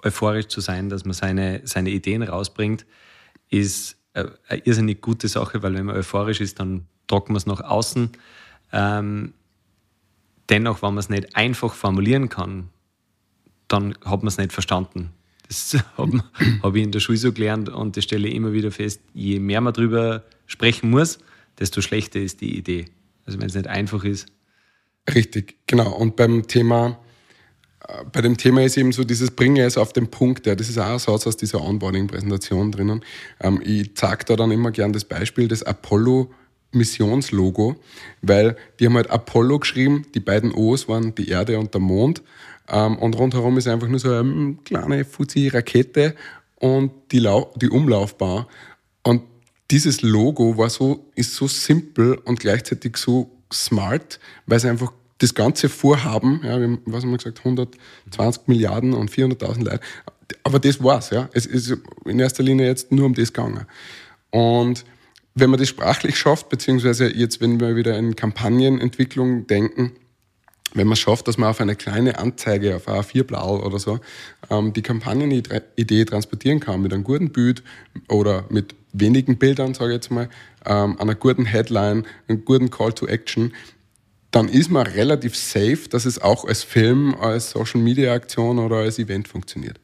euphorisch 0.03 0.47
zu 0.47 0.61
sein, 0.61 0.89
dass 0.89 1.05
man 1.05 1.13
seine, 1.13 1.61
seine 1.65 1.89
Ideen 1.89 2.23
rausbringt, 2.23 2.85
ist 3.49 3.97
äh, 4.13 4.25
eine 4.47 4.65
irrsinnig 4.65 5.01
gute 5.01 5.27
Sache, 5.27 5.61
weil 5.61 5.73
wenn 5.73 5.85
man 5.85 5.95
euphorisch 5.95 6.41
ist, 6.41 6.59
dann 6.59 6.87
trocken 7.07 7.33
wir 7.33 7.37
es 7.37 7.45
nach 7.45 7.61
außen. 7.61 8.11
Ähm, 8.71 9.33
dennoch, 10.49 10.81
wenn 10.81 10.93
man 10.93 10.99
es 10.99 11.09
nicht 11.09 11.35
einfach 11.35 11.73
formulieren 11.73 12.29
kann, 12.29 12.69
dann 13.71 13.95
hat 14.03 14.21
man 14.23 14.27
es 14.27 14.37
nicht 14.37 14.53
verstanden. 14.53 15.11
Das 15.47 15.77
habe 15.97 16.23
hab 16.63 16.75
ich 16.75 16.83
in 16.83 16.91
der 16.91 16.99
Schule 16.99 17.17
so 17.17 17.31
gelernt 17.31 17.69
und 17.69 17.97
das 17.97 18.03
stelle 18.03 18.27
ich 18.27 18.35
immer 18.35 18.53
wieder 18.53 18.71
fest. 18.71 19.01
Je 19.13 19.39
mehr 19.39 19.61
man 19.61 19.73
darüber 19.73 20.23
sprechen 20.45 20.89
muss, 20.89 21.19
desto 21.59 21.81
schlechter 21.81 22.19
ist 22.19 22.41
die 22.41 22.57
Idee. 22.57 22.85
Also 23.25 23.39
wenn 23.39 23.47
es 23.47 23.55
nicht 23.55 23.67
einfach 23.67 24.03
ist. 24.03 24.27
Richtig, 25.13 25.55
genau. 25.67 25.91
Und 25.93 26.15
beim 26.15 26.47
Thema, 26.47 26.99
äh, 27.87 28.03
bei 28.11 28.21
dem 28.21 28.37
Thema 28.37 28.63
ist 28.63 28.77
eben 28.77 28.91
so 28.91 29.03
dieses 29.03 29.31
Bringe 29.31 29.63
es 29.63 29.77
auf 29.77 29.93
den 29.93 30.09
Punkt, 30.09 30.45
ja, 30.45 30.55
das 30.55 30.69
ist 30.69 30.77
auch 30.77 30.85
ein 30.85 30.99
Satz 30.99 31.27
aus 31.27 31.37
dieser 31.37 31.61
Onboarding-Präsentation 31.61 32.71
drinnen. 32.71 33.01
Ähm, 33.39 33.61
ich 33.63 33.95
zeige 33.95 34.25
da 34.25 34.35
dann 34.35 34.51
immer 34.51 34.71
gern 34.71 34.93
das 34.93 35.05
Beispiel 35.05 35.47
des 35.47 35.63
Apollo 35.63 36.31
Missionslogo, 36.71 37.75
weil 38.21 38.55
die 38.79 38.85
haben 38.85 38.95
halt 38.95 39.09
Apollo 39.09 39.59
geschrieben, 39.59 40.05
die 40.13 40.19
beiden 40.19 40.53
O's 40.53 40.87
waren 40.87 41.13
die 41.15 41.27
Erde 41.27 41.59
und 41.59 41.73
der 41.73 41.81
Mond 41.81 42.21
und 42.71 43.17
rundherum 43.17 43.57
ist 43.57 43.67
einfach 43.67 43.87
nur 43.87 43.99
so 43.99 44.11
eine 44.11 44.23
mm, 44.23 44.63
kleine 44.63 45.05
Fuzzi-Rakete 45.05 46.15
und 46.59 46.91
die, 47.11 47.19
Lau 47.19 47.51
die 47.55 47.69
Umlaufbahn 47.69 48.45
und 49.03 49.23
dieses 49.69 50.01
Logo 50.01 50.57
war 50.57 50.69
so, 50.69 51.05
ist 51.15 51.35
so 51.35 51.47
simpel 51.47 52.15
und 52.25 52.39
gleichzeitig 52.39 52.97
so 52.97 53.31
smart, 53.51 54.19
weil 54.45 54.57
es 54.57 54.65
einfach 54.65 54.91
das 55.17 55.33
ganze 55.33 55.69
Vorhaben, 55.69 56.41
ja, 56.43 56.59
was 56.85 57.03
haben 57.03 57.11
wir 57.11 57.17
gesagt, 57.17 57.39
120 57.39 58.47
Milliarden 58.47 58.93
und 58.93 59.11
400.000 59.11 59.63
Leute, 59.63 59.79
aber 60.43 60.59
das 60.59 60.83
war's, 60.83 61.09
ja. 61.11 61.29
Es 61.33 61.45
ist 61.45 61.77
in 62.05 62.19
erster 62.19 62.43
Linie 62.43 62.67
jetzt 62.67 62.91
nur 62.91 63.05
um 63.05 63.13
das 63.13 63.33
gegangen. 63.33 63.65
Und 64.31 64.85
wenn 65.35 65.49
man 65.49 65.59
das 65.59 65.69
sprachlich 65.69 66.17
schafft, 66.17 66.49
beziehungsweise 66.49 67.13
jetzt, 67.13 67.41
wenn 67.41 67.59
wir 67.59 67.75
wieder 67.75 67.97
in 67.97 68.15
Kampagnenentwicklung 68.15 69.47
denken, 69.47 69.91
wenn 70.73 70.87
man 70.87 70.93
es 70.93 70.99
schafft, 70.99 71.27
dass 71.27 71.37
man 71.37 71.49
auf 71.49 71.59
eine 71.59 71.75
kleine 71.75 72.17
Anzeige, 72.19 72.75
auf 72.75 72.87
ein 72.87 72.95
A4-Blau 72.95 73.63
oder 73.65 73.79
so, 73.79 73.99
ähm, 74.49 74.73
die 74.73 74.81
Kampagnenidee 74.81 76.05
transportieren 76.05 76.59
kann 76.59 76.81
mit 76.81 76.93
einem 76.93 77.03
guten 77.03 77.31
Bild 77.31 77.63
oder 78.07 78.45
mit 78.49 78.75
wenigen 78.93 79.37
Bildern, 79.37 79.73
sage 79.73 79.91
ich 79.91 79.95
jetzt 79.95 80.11
mal, 80.11 80.29
ähm, 80.65 80.99
einer 80.99 81.15
guten 81.15 81.45
Headline, 81.45 82.05
einem 82.27 82.45
guten 82.45 82.69
Call 82.69 82.93
to 82.93 83.07
Action, 83.07 83.53
dann 84.31 84.47
ist 84.47 84.69
man 84.69 84.87
relativ 84.87 85.35
safe, 85.35 85.89
dass 85.89 86.05
es 86.05 86.21
auch 86.21 86.45
als 86.45 86.63
Film, 86.63 87.15
als 87.15 87.51
Social-Media-Aktion 87.51 88.59
oder 88.59 88.77
als 88.77 88.97
Event 88.97 89.27
funktioniert. 89.27 89.79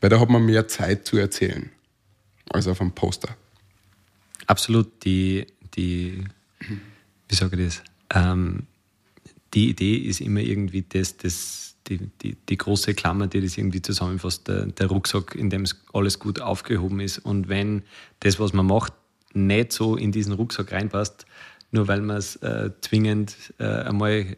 Weil 0.00 0.10
da 0.10 0.20
hat 0.20 0.28
man 0.28 0.44
mehr 0.44 0.68
Zeit 0.68 1.06
zu 1.06 1.16
erzählen 1.16 1.70
als 2.50 2.68
auf 2.68 2.80
einem 2.80 2.92
Poster. 2.92 3.34
Absolut 4.46 5.04
die, 5.04 5.46
die 5.74 6.24
wie 7.28 7.34
sage 7.34 7.56
ich 7.56 7.66
das? 7.66 7.82
Ähm, 8.14 8.66
die 9.54 9.70
Idee 9.70 9.96
ist 9.96 10.20
immer 10.20 10.40
irgendwie 10.40 10.84
das, 10.88 11.16
das, 11.16 11.76
die, 11.86 12.10
die, 12.22 12.36
die 12.48 12.58
große 12.58 12.94
Klammer, 12.94 13.26
die 13.26 13.40
das 13.40 13.56
irgendwie 13.56 13.82
zusammenfasst, 13.82 14.48
der, 14.48 14.66
der 14.66 14.86
Rucksack, 14.88 15.34
in 15.34 15.50
dem 15.50 15.62
es 15.62 15.76
alles 15.92 16.18
gut 16.18 16.40
aufgehoben 16.40 17.00
ist. 17.00 17.18
Und 17.18 17.48
wenn 17.48 17.82
das, 18.20 18.38
was 18.38 18.52
man 18.52 18.66
macht, 18.66 18.92
nicht 19.34 19.72
so 19.72 19.96
in 19.96 20.12
diesen 20.12 20.32
Rucksack 20.32 20.72
reinpasst, 20.72 21.26
nur 21.70 21.88
weil 21.88 22.00
man 22.00 22.16
es 22.16 22.36
äh, 22.36 22.70
zwingend 22.80 23.36
äh, 23.58 23.64
einmal 23.64 24.36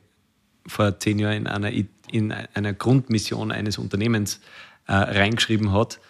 vor 0.67 0.99
zehn 0.99 1.19
Jahren 1.19 1.37
in 1.37 1.47
einer, 1.47 1.73
in 2.11 2.33
einer 2.33 2.73
Grundmission 2.73 3.53
eines 3.53 3.79
Unternehmens 3.79 4.41
äh, 4.87 4.93
reingeschrieben 4.93 5.73
hat, 5.73 6.01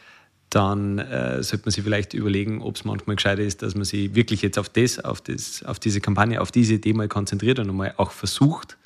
dann 0.51 0.99
äh, 0.99 1.43
sollte 1.43 1.67
man 1.67 1.73
sich 1.73 1.85
vielleicht 1.85 2.13
überlegen, 2.13 2.61
ob 2.61 2.77
es 2.77 2.85
manchmal 2.85 3.17
gescheiter 3.17 3.43
ist, 3.43 3.63
dass 3.63 3.75
man 3.75 3.85
sich 3.85 4.15
wirklich 4.15 4.43
jetzt 4.43 4.59
auf 4.59 4.69
das, 4.69 4.99
auf 4.99 5.21
das, 5.21 5.63
auf 5.63 5.79
diese 5.79 6.01
Kampagne, 6.01 6.41
auf 6.41 6.51
diese 6.51 6.75
Idee 6.75 6.93
mal 6.93 7.09
konzentriert 7.09 7.61
und 7.61 7.71
einmal 7.71 7.95
auch 7.97 8.11
versucht. 8.11 8.77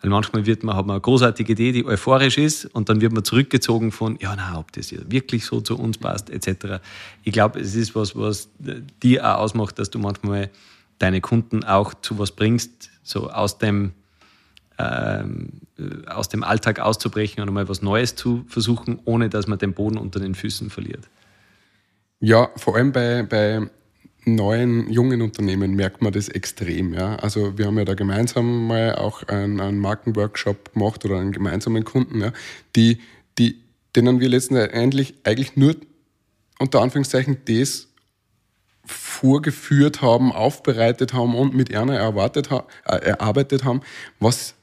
Weil 0.00 0.10
manchmal 0.10 0.46
wird 0.46 0.62
man, 0.62 0.76
hat 0.76 0.86
man 0.86 0.94
eine 0.94 1.00
großartige 1.00 1.52
Idee, 1.52 1.72
die 1.72 1.84
euphorisch 1.84 2.38
ist, 2.38 2.66
und 2.66 2.88
dann 2.88 3.00
wird 3.00 3.12
man 3.12 3.24
zurückgezogen 3.24 3.90
von, 3.90 4.16
ja, 4.20 4.34
na, 4.36 4.58
ob 4.58 4.70
das 4.72 4.92
wirklich 4.92 5.44
so 5.44 5.60
zu 5.60 5.76
uns 5.76 5.98
passt, 5.98 6.30
etc. 6.30 6.80
Ich 7.24 7.32
glaube, 7.32 7.58
es 7.60 7.74
ist 7.74 7.94
was, 7.94 8.14
was 8.14 8.48
dir 9.02 9.24
auch 9.24 9.38
ausmacht, 9.40 9.78
dass 9.78 9.90
du 9.90 9.98
manchmal 9.98 10.50
deine 10.98 11.20
Kunden 11.20 11.64
auch 11.64 11.94
zu 11.94 12.18
was 12.18 12.30
bringst, 12.30 12.90
so 13.02 13.30
aus 13.30 13.58
dem, 13.58 13.92
ähm, 14.78 15.48
aus 16.06 16.28
dem 16.28 16.44
Alltag 16.44 16.78
auszubrechen 16.78 17.42
und 17.42 17.48
einmal 17.48 17.68
was 17.68 17.82
Neues 17.82 18.14
zu 18.14 18.44
versuchen, 18.48 19.00
ohne 19.04 19.28
dass 19.28 19.48
man 19.48 19.58
den 19.58 19.74
Boden 19.74 19.98
unter 19.98 20.20
den 20.20 20.34
Füßen 20.34 20.70
verliert. 20.70 21.08
Ja, 22.20 22.50
vor 22.56 22.76
allem 22.76 22.92
bei, 22.92 23.22
bei 23.22 23.68
neuen, 24.24 24.90
jungen 24.90 25.22
Unternehmen 25.22 25.74
merkt 25.74 26.02
man 26.02 26.12
das 26.12 26.28
extrem. 26.28 26.94
Ja? 26.94 27.16
Also 27.16 27.56
wir 27.58 27.66
haben 27.66 27.78
ja 27.78 27.84
da 27.84 27.94
gemeinsam 27.94 28.66
mal 28.66 28.94
auch 28.96 29.22
einen, 29.24 29.60
einen 29.60 29.78
Markenworkshop 29.78 30.74
gemacht 30.74 31.04
oder 31.04 31.18
einen 31.18 31.32
gemeinsamen 31.32 31.84
Kunden, 31.84 32.20
ja? 32.20 32.32
die, 32.76 32.98
die, 33.38 33.62
denen 33.96 34.20
wir 34.20 34.28
letztendlich 34.28 35.14
eigentlich 35.24 35.56
nur 35.56 35.76
unter 36.58 36.80
Anführungszeichen 36.80 37.38
das 37.46 37.88
vorgeführt 38.84 40.00
haben, 40.00 40.32
aufbereitet 40.32 41.12
haben 41.12 41.34
und 41.34 41.54
mit 41.54 41.74
einer 41.74 41.96
erwartet, 41.96 42.50
äh, 42.50 42.96
erarbeitet 42.96 43.64
haben, 43.64 43.82
was 44.18 44.54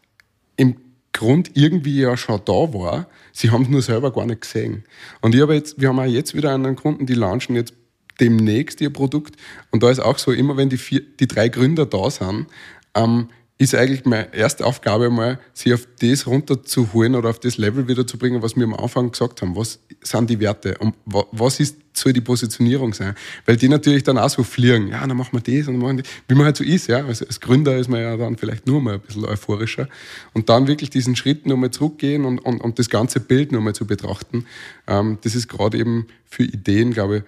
im 0.58 0.78
Grund 1.14 1.52
irgendwie 1.54 2.02
ja 2.02 2.18
schon 2.18 2.42
da 2.44 2.74
war. 2.74 3.08
Sie 3.32 3.52
haben 3.52 3.64
es 3.64 3.70
nur 3.70 3.82
selber 3.82 4.12
gar 4.12 4.26
nicht 4.26 4.42
gesehen. 4.42 4.84
Und 5.22 5.36
ich 5.36 5.42
habe 5.42 5.54
jetzt, 5.54 5.80
wir 5.80 5.90
haben 5.90 6.00
auch 6.00 6.06
jetzt 6.06 6.36
wieder 6.36 6.54
einen 6.54 6.76
Kunden, 6.76 7.06
die 7.06 7.14
launchen 7.14 7.56
jetzt 7.56 7.74
demnächst 8.20 8.82
ihr 8.82 8.92
Produkt. 8.92 9.36
Und 9.72 9.84
da 9.84 9.90
ist 9.90 10.00
auch 10.00 10.18
so, 10.18 10.32
immer 10.32 10.58
wenn 10.58 10.70
die, 10.70 10.78
vier, 10.78 11.02
die 11.20 11.28
drei 11.28 11.50
Gründer 11.50 11.86
da 11.86 12.10
sind, 12.10 12.48
ähm, 12.96 13.30
ist 13.58 13.74
eigentlich 13.74 14.04
meine 14.04 14.34
erste 14.34 14.66
Aufgabe 14.66 15.10
mal, 15.10 15.40
sie 15.54 15.74
auf 15.74 15.88
das 16.02 16.28
runterzuholen 16.28 17.16
oder 17.16 17.30
auf 17.30 17.40
das 17.40 17.58
Level 17.58 17.88
wieder 17.88 18.06
zu 18.06 18.18
bringen, 18.18 18.42
was 18.42 18.58
wir 18.58 18.66
am 18.66 18.74
Anfang 18.74 19.12
gesagt 19.12 19.42
haben. 19.42 19.56
Was 19.56 19.80
sind 20.02 20.30
die 20.30 20.42
Werte 20.42 20.78
und 20.80 20.94
was 21.06 21.62
ist, 21.62 21.78
soll 21.94 22.12
die 22.12 22.20
Positionierung 22.20 22.94
sein? 22.94 23.16
Weil 23.46 23.56
die 23.56 23.70
natürlich 23.70 24.04
dann 24.04 24.18
auch 24.18 24.30
so 24.30 24.44
fliegen. 24.44 24.90
Ja, 24.90 25.08
dann 25.08 25.16
machen 25.16 25.30
wir 25.32 25.40
das 25.40 25.70
und 25.70 25.76
dann 25.76 25.82
machen 25.82 25.98
die, 25.98 26.04
wie 26.28 26.36
man 26.36 26.46
halt 26.46 26.58
so 26.58 26.66
ist, 26.66 26.88
ja. 26.88 27.06
Also 27.06 27.26
als 27.26 27.40
Gründer 27.40 27.78
ist 27.78 27.88
man 27.88 28.02
ja 28.02 28.18
dann 28.18 28.36
vielleicht 28.36 28.68
nur 28.68 28.82
mal 28.82 28.96
ein 28.96 29.00
bisschen 29.00 29.24
euphorischer. 29.24 29.88
Und 30.34 30.50
dann 30.50 30.68
wirklich 30.68 30.90
diesen 30.90 31.16
Schritt 31.16 31.46
nochmal 31.46 31.72
zurückgehen 31.72 32.26
und, 32.26 32.40
und, 32.40 32.60
und 32.60 32.78
das 32.78 32.90
ganze 32.90 33.22
Bild 33.22 33.54
nochmal 33.54 33.74
zu 33.74 33.88
betrachten. 33.88 34.46
Ähm, 34.86 35.18
das 35.22 35.34
ist 35.34 35.48
gerade 35.48 35.78
eben 35.78 36.08
für 36.26 36.44
Ideen, 36.44 36.92
glaube 36.92 37.18
ich, 37.20 37.24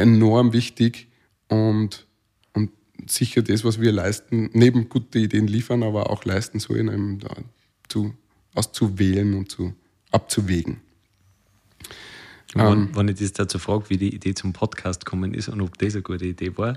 enorm 0.00 0.52
wichtig 0.52 1.08
und, 1.48 2.06
und 2.52 2.70
sicher 3.06 3.42
das, 3.42 3.64
was 3.64 3.80
wir 3.80 3.92
leisten, 3.92 4.50
neben 4.52 4.88
gute 4.88 5.18
Ideen 5.18 5.46
liefern, 5.46 5.82
aber 5.82 6.10
auch 6.10 6.24
leisten 6.24 6.58
sollen, 6.60 6.88
einem 6.88 7.18
da 7.18 7.34
zu, 7.88 8.14
auszuwählen 8.54 9.34
und 9.34 9.50
zu, 9.50 9.74
abzuwägen. 10.10 10.80
Ähm, 12.56 12.90
wenn, 12.92 12.96
wenn 12.96 13.08
ich 13.08 13.20
das 13.20 13.32
dazu 13.32 13.58
frage, 13.58 13.90
wie 13.90 13.96
die 13.96 14.14
Idee 14.14 14.34
zum 14.34 14.52
Podcast 14.52 15.04
gekommen 15.04 15.34
ist 15.34 15.48
und 15.48 15.60
ob 15.60 15.78
das 15.78 15.94
eine 15.94 16.02
gute 16.02 16.26
Idee 16.26 16.56
war, 16.56 16.76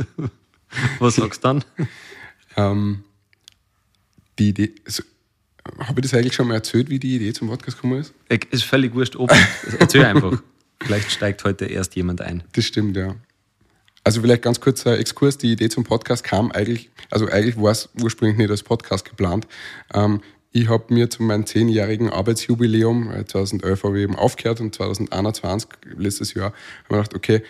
was 0.98 1.16
sagst 1.16 1.44
du 1.44 1.48
dann? 1.48 1.64
Ähm, 2.56 3.04
die 4.38 4.50
Idee, 4.50 4.74
also, 4.84 5.02
habe 5.78 6.00
ich 6.00 6.10
das 6.10 6.14
eigentlich 6.14 6.34
schon 6.34 6.48
mal 6.48 6.54
erzählt, 6.54 6.90
wie 6.90 6.98
die 6.98 7.16
Idee 7.16 7.32
zum 7.32 7.48
Podcast 7.48 7.78
gekommen 7.78 8.00
ist? 8.00 8.12
Es 8.28 8.38
ist 8.50 8.64
völlig 8.64 8.94
wurscht, 8.94 9.16
ob. 9.16 9.30
Erzähl 9.78 10.04
einfach. 10.04 10.42
Vielleicht 10.84 11.10
steigt 11.10 11.44
heute 11.44 11.66
erst 11.66 11.96
jemand 11.96 12.20
ein. 12.20 12.42
Das 12.52 12.64
stimmt, 12.64 12.96
ja. 12.96 13.14
Also 14.04 14.20
vielleicht 14.20 14.42
ganz 14.42 14.60
kurzer 14.60 14.98
Exkurs. 14.98 15.38
Die 15.38 15.52
Idee 15.52 15.68
zum 15.68 15.84
Podcast 15.84 16.24
kam 16.24 16.50
eigentlich, 16.50 16.90
also 17.10 17.26
eigentlich 17.26 17.56
war 17.56 17.70
es 17.70 17.88
ursprünglich 18.02 18.36
nicht 18.36 18.50
als 18.50 18.62
Podcast 18.62 19.08
geplant. 19.08 19.46
Ähm, 19.94 20.20
ich 20.50 20.68
habe 20.68 20.92
mir 20.92 21.08
zu 21.08 21.22
meinem 21.22 21.46
zehnjährigen 21.46 22.10
Arbeitsjubiläum, 22.10 23.10
2011 23.26 23.84
habe 23.84 23.98
ich 23.98 24.04
eben 24.04 24.16
aufgehört 24.16 24.60
und 24.60 24.74
2021, 24.74 25.70
letztes 25.96 26.34
Jahr, 26.34 26.52
habe 26.52 26.54
ich 26.84 26.88
gedacht, 26.88 27.14
okay, 27.14 27.36
äh, 27.36 27.42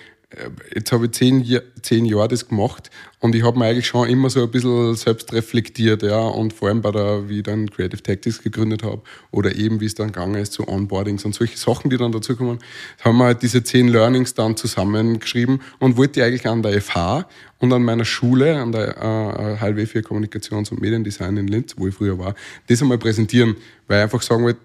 jetzt 0.75 0.92
habe 0.92 1.07
ich 1.07 1.12
zehn, 1.12 1.61
zehn 1.83 2.05
Jahre 2.05 2.29
das 2.29 2.49
gemacht 2.49 2.90
und 3.21 3.35
ich 3.35 3.42
habe 3.42 3.59
mir 3.59 3.66
eigentlich 3.66 3.87
schon 3.87 4.09
immer 4.09 4.31
so 4.31 4.42
ein 4.42 4.51
bisschen 4.51 4.95
selbst 4.95 5.33
reflektiert, 5.33 6.03
ja, 6.03 6.21
und 6.21 6.53
vor 6.53 6.68
allem 6.68 6.83
bei 6.83 6.90
der, 6.90 7.29
wie 7.29 7.38
ich 7.38 7.42
dann 7.42 7.71
Creative 7.71 8.03
Tactics 8.03 8.42
gegründet 8.42 8.83
habe 8.83 9.03
oder 9.31 9.55
eben 9.55 9.81
wie 9.81 9.87
es 9.87 9.95
dann 9.95 10.09
gegangen 10.09 10.37
ist 10.37 10.53
zu 10.53 10.66
Onboardings 10.66 11.25
und 11.25 11.35
solche 11.35 11.57
Sachen, 11.57 11.90
die 11.90 11.97
dann 11.97 12.12
dazu 12.12 12.37
kommen, 12.37 12.59
haben 13.01 13.18
wir 13.18 13.25
halt 13.27 13.42
diese 13.42 13.62
zehn 13.62 13.88
Learnings 13.88 14.35
dann 14.35 14.57
zusammengeschrieben 14.57 15.61
und 15.79 15.97
wollte 15.97 16.25
eigentlich 16.25 16.47
an 16.47 16.62
der 16.62 16.81
FH 16.81 17.27
und 17.59 17.73
an 17.73 17.83
meiner 17.83 18.05
Schule, 18.05 18.61
an 18.61 18.73
der 18.73 18.97
äh, 18.97 19.57
HLW 19.59 19.87
für 19.87 20.01
Kommunikations- 20.01 20.71
und 20.71 20.81
Mediendesign 20.81 21.37
in 21.37 21.49
Linz, 21.49 21.75
wo 21.77 21.87
ich 21.87 21.95
früher 21.95 22.18
war, 22.18 22.35
das 22.66 22.83
einmal 22.83 22.99
präsentieren, 22.99 23.57
weil 23.87 23.99
ich 23.99 24.03
einfach 24.05 24.23
sagen 24.23 24.45
wollte, 24.45 24.61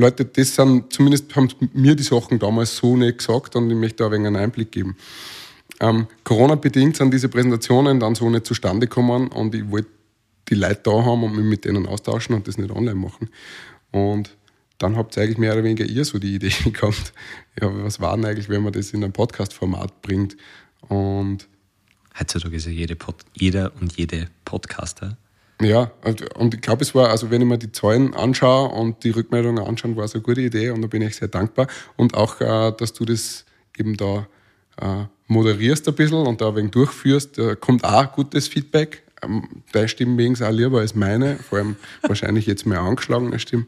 Leute, 0.00 0.24
das 0.24 0.54
sind, 0.54 0.92
zumindest 0.92 1.34
haben 1.36 1.48
mir 1.72 1.94
die 1.94 2.02
Sachen 2.02 2.38
damals 2.38 2.76
so 2.76 2.96
nicht 2.96 3.18
gesagt 3.18 3.56
und 3.56 3.70
ich 3.70 3.76
möchte 3.76 3.98
da 3.98 4.06
ein 4.06 4.12
wenig 4.12 4.26
einen 4.28 4.36
Einblick 4.36 4.72
geben. 4.72 4.96
Ähm, 5.80 6.06
Corona-bedingt 6.24 6.96
sind 6.96 7.12
diese 7.12 7.28
Präsentationen 7.28 8.00
dann 8.00 8.14
so 8.14 8.28
nicht 8.28 8.46
zustande 8.46 8.86
gekommen 8.86 9.28
und 9.28 9.54
ich 9.54 9.70
wollte 9.70 9.88
die 10.48 10.54
Leute 10.54 10.80
da 10.84 11.04
haben 11.04 11.22
und 11.24 11.36
mich 11.36 11.44
mit 11.44 11.64
denen 11.64 11.86
austauschen 11.86 12.34
und 12.34 12.48
das 12.48 12.58
nicht 12.58 12.70
online 12.70 12.96
machen. 12.96 13.30
Und 13.92 14.36
dann 14.78 14.96
habt 14.96 15.16
ihr 15.16 15.22
eigentlich 15.22 15.38
mehr 15.38 15.52
oder 15.52 15.64
weniger 15.64 15.84
ihr 15.84 16.04
so 16.04 16.18
die 16.18 16.34
Idee 16.34 16.52
gehabt, 16.72 17.12
ja, 17.60 17.70
was 17.84 18.00
war 18.00 18.16
denn 18.16 18.26
eigentlich, 18.26 18.48
wenn 18.48 18.62
man 18.62 18.72
das 18.72 18.92
in 18.92 19.04
ein 19.04 19.12
Podcast-Format 19.12 20.02
bringt? 20.02 20.36
Und 20.88 21.46
Heutzutage 22.18 22.56
ist 22.56 22.66
ja 22.66 22.72
jede 22.72 22.96
Pod 22.96 23.16
jeder 23.34 23.72
und 23.80 23.96
jede 23.96 24.28
Podcaster 24.44 25.16
ja, 25.60 25.90
und 26.36 26.54
ich 26.54 26.60
glaube, 26.60 26.82
es 26.82 26.94
war, 26.94 27.10
also 27.10 27.30
wenn 27.30 27.42
ich 27.42 27.48
mir 27.48 27.58
die 27.58 27.72
Zahlen 27.72 28.14
anschaue 28.14 28.68
und 28.70 29.04
die 29.04 29.10
Rückmeldungen 29.10 29.62
anschaue, 29.62 29.96
war 29.96 30.04
es 30.04 30.14
eine 30.14 30.22
gute 30.22 30.40
Idee 30.40 30.70
und 30.70 30.80
da 30.82 30.88
bin 30.88 31.02
ich 31.02 31.16
sehr 31.16 31.28
dankbar. 31.28 31.66
Und 31.96 32.14
auch, 32.14 32.40
äh, 32.40 32.72
dass 32.76 32.92
du 32.92 33.04
das 33.04 33.44
eben 33.76 33.96
da 33.96 34.26
äh, 34.80 35.04
moderierst 35.26 35.86
ein 35.88 35.94
bisschen 35.94 36.26
und 36.26 36.40
da 36.40 36.48
ein 36.48 36.56
wenig 36.56 36.70
durchführst, 36.72 37.38
da 37.38 37.54
kommt 37.54 37.84
auch 37.84 38.12
gutes 38.12 38.48
Feedback. 38.48 39.02
Ähm, 39.22 39.62
deine 39.72 39.88
Stimme 39.88 40.16
wegen 40.16 40.42
auch 40.42 40.50
lieber 40.50 40.80
als 40.80 40.94
meine, 40.94 41.36
vor 41.36 41.58
allem 41.58 41.76
wahrscheinlich 42.02 42.46
jetzt 42.46 42.64
mehr 42.64 42.80
angeschlagene 42.80 43.38
Stimme. 43.38 43.66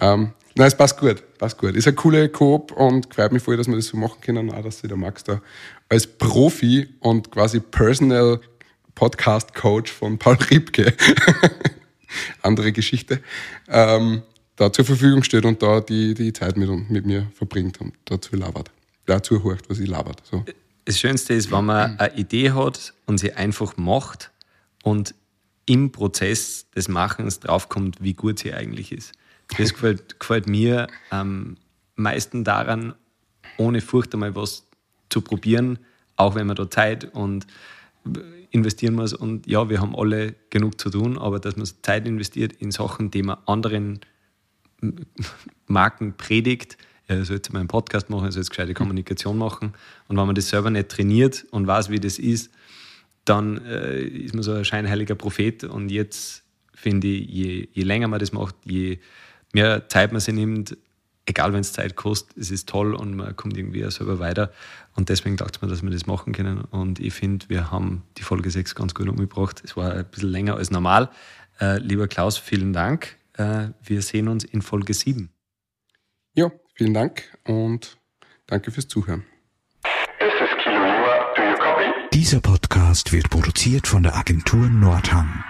Ähm, 0.00 0.32
nein, 0.54 0.68
es 0.68 0.76
passt 0.76 0.98
gut, 0.98 1.22
passt 1.38 1.58
gut. 1.58 1.76
Ist 1.76 1.86
eine 1.86 1.96
coole 1.96 2.28
Coop 2.30 2.72
und 2.72 3.14
freut 3.14 3.32
mich 3.32 3.42
voll, 3.42 3.56
dass 3.56 3.68
wir 3.68 3.76
das 3.76 3.86
so 3.86 3.98
machen 3.98 4.20
können, 4.22 4.50
auch 4.50 4.62
dass 4.62 4.80
sich 4.80 4.88
der 4.88 4.96
Max 4.96 5.24
da 5.24 5.42
als 5.90 6.06
Profi 6.06 6.88
und 7.00 7.30
quasi 7.30 7.60
Personal 7.60 8.40
Podcast-Coach 8.98 9.92
von 9.92 10.18
Paul 10.18 10.36
Riebke, 10.50 10.92
andere 12.42 12.72
Geschichte, 12.72 13.22
ähm, 13.68 14.22
da 14.56 14.72
zur 14.72 14.84
Verfügung 14.84 15.22
steht 15.22 15.44
und 15.44 15.62
da 15.62 15.80
die, 15.80 16.14
die 16.14 16.32
Zeit 16.32 16.56
mit, 16.56 16.68
mit 16.90 17.06
mir 17.06 17.30
verbringt 17.32 17.80
und 17.80 17.94
dazu 18.06 18.34
labert. 18.34 18.72
Dazu 19.06 19.44
hört, 19.44 19.70
was 19.70 19.78
ich 19.78 19.88
labert. 19.88 20.22
So. 20.28 20.44
Das 20.84 20.98
Schönste 20.98 21.34
ist, 21.34 21.52
wenn 21.52 21.66
man 21.66 21.96
eine 22.00 22.16
Idee 22.16 22.50
hat 22.50 22.92
und 23.06 23.18
sie 23.18 23.34
einfach 23.34 23.76
macht 23.76 24.32
und 24.82 25.14
im 25.64 25.92
Prozess 25.92 26.66
des 26.74 26.88
Machens 26.88 27.38
draufkommt, 27.38 28.02
wie 28.02 28.14
gut 28.14 28.40
sie 28.40 28.52
eigentlich 28.52 28.90
ist. 28.90 29.12
Das 29.56 29.74
gefällt, 29.74 30.18
gefällt 30.18 30.48
mir 30.48 30.88
am 31.10 31.56
meisten 31.94 32.42
daran, 32.42 32.94
ohne 33.58 33.80
Furcht 33.80 34.12
einmal 34.12 34.34
was 34.34 34.66
zu 35.08 35.20
probieren, 35.20 35.78
auch 36.16 36.34
wenn 36.34 36.48
man 36.48 36.56
da 36.56 36.68
Zeit 36.68 37.04
und 37.14 37.46
investieren 38.50 38.94
muss. 38.94 39.12
Und 39.12 39.46
ja, 39.46 39.68
wir 39.68 39.80
haben 39.80 39.94
alle 39.96 40.34
genug 40.50 40.80
zu 40.80 40.90
tun, 40.90 41.18
aber 41.18 41.38
dass 41.38 41.56
man 41.56 41.66
Zeit 41.82 42.06
investiert 42.06 42.52
in 42.54 42.70
Sachen, 42.70 43.10
die 43.10 43.22
man 43.22 43.38
anderen 43.46 44.00
Marken 45.66 46.14
predigt, 46.16 46.78
er 47.06 47.24
soll 47.24 47.36
jetzt 47.36 47.52
mal 47.52 47.60
einen 47.60 47.68
Podcast 47.68 48.10
machen, 48.10 48.26
er 48.26 48.32
soll 48.32 48.42
jetzt 48.42 48.50
gescheite 48.50 48.74
Kommunikation 48.74 49.38
machen. 49.38 49.72
Und 50.08 50.16
wenn 50.18 50.26
man 50.26 50.34
das 50.34 50.50
selber 50.50 50.70
nicht 50.70 50.90
trainiert 50.90 51.46
und 51.50 51.66
weiß, 51.66 51.90
wie 51.90 52.00
das 52.00 52.18
ist, 52.18 52.50
dann 53.24 53.64
äh, 53.64 54.02
ist 54.02 54.34
man 54.34 54.42
so 54.42 54.52
ein 54.52 54.64
scheinheiliger 54.64 55.14
Prophet. 55.14 55.64
Und 55.64 55.90
jetzt 55.90 56.44
finde 56.74 57.08
ich, 57.08 57.28
je, 57.28 57.68
je 57.72 57.82
länger 57.82 58.08
man 58.08 58.20
das 58.20 58.32
macht, 58.32 58.54
je 58.64 58.98
mehr 59.52 59.88
Zeit 59.88 60.12
man 60.12 60.20
sich 60.20 60.34
nimmt, 60.34 60.76
egal 61.28 61.52
wenn 61.52 61.60
es 61.60 61.72
Zeit 61.72 61.96
kostet, 61.96 62.36
es 62.36 62.50
ist 62.50 62.68
toll 62.68 62.94
und 62.94 63.16
man 63.16 63.36
kommt 63.36 63.56
irgendwie 63.56 63.84
auch 63.84 63.90
selber 63.90 64.18
weiter. 64.18 64.52
Und 64.94 65.08
deswegen 65.08 65.36
dachte 65.36 65.58
man, 65.60 65.70
dass 65.70 65.82
wir 65.82 65.90
das 65.90 66.06
machen 66.06 66.32
können. 66.32 66.60
Und 66.60 66.98
ich 66.98 67.14
finde, 67.14 67.48
wir 67.48 67.70
haben 67.70 68.02
die 68.16 68.22
Folge 68.22 68.50
6 68.50 68.74
ganz 68.74 68.94
gut 68.94 69.08
umgebracht. 69.08 69.62
Es 69.64 69.76
war 69.76 69.92
ein 69.92 70.04
bisschen 70.04 70.30
länger 70.30 70.56
als 70.56 70.70
normal. 70.70 71.10
Äh, 71.60 71.78
lieber 71.78 72.08
Klaus, 72.08 72.38
vielen 72.38 72.72
Dank. 72.72 73.16
Äh, 73.34 73.68
wir 73.82 74.02
sehen 74.02 74.28
uns 74.28 74.44
in 74.44 74.62
Folge 74.62 74.94
7. 74.94 75.30
Ja, 76.34 76.50
vielen 76.74 76.94
Dank 76.94 77.36
und 77.44 77.96
danke 78.46 78.70
fürs 78.70 78.88
Zuhören. 78.88 79.24
Dieser 82.12 82.40
Podcast 82.40 83.12
wird 83.12 83.30
produziert 83.30 83.86
von 83.86 84.02
der 84.02 84.16
Agentur 84.16 84.68
Nordhang. 84.68 85.44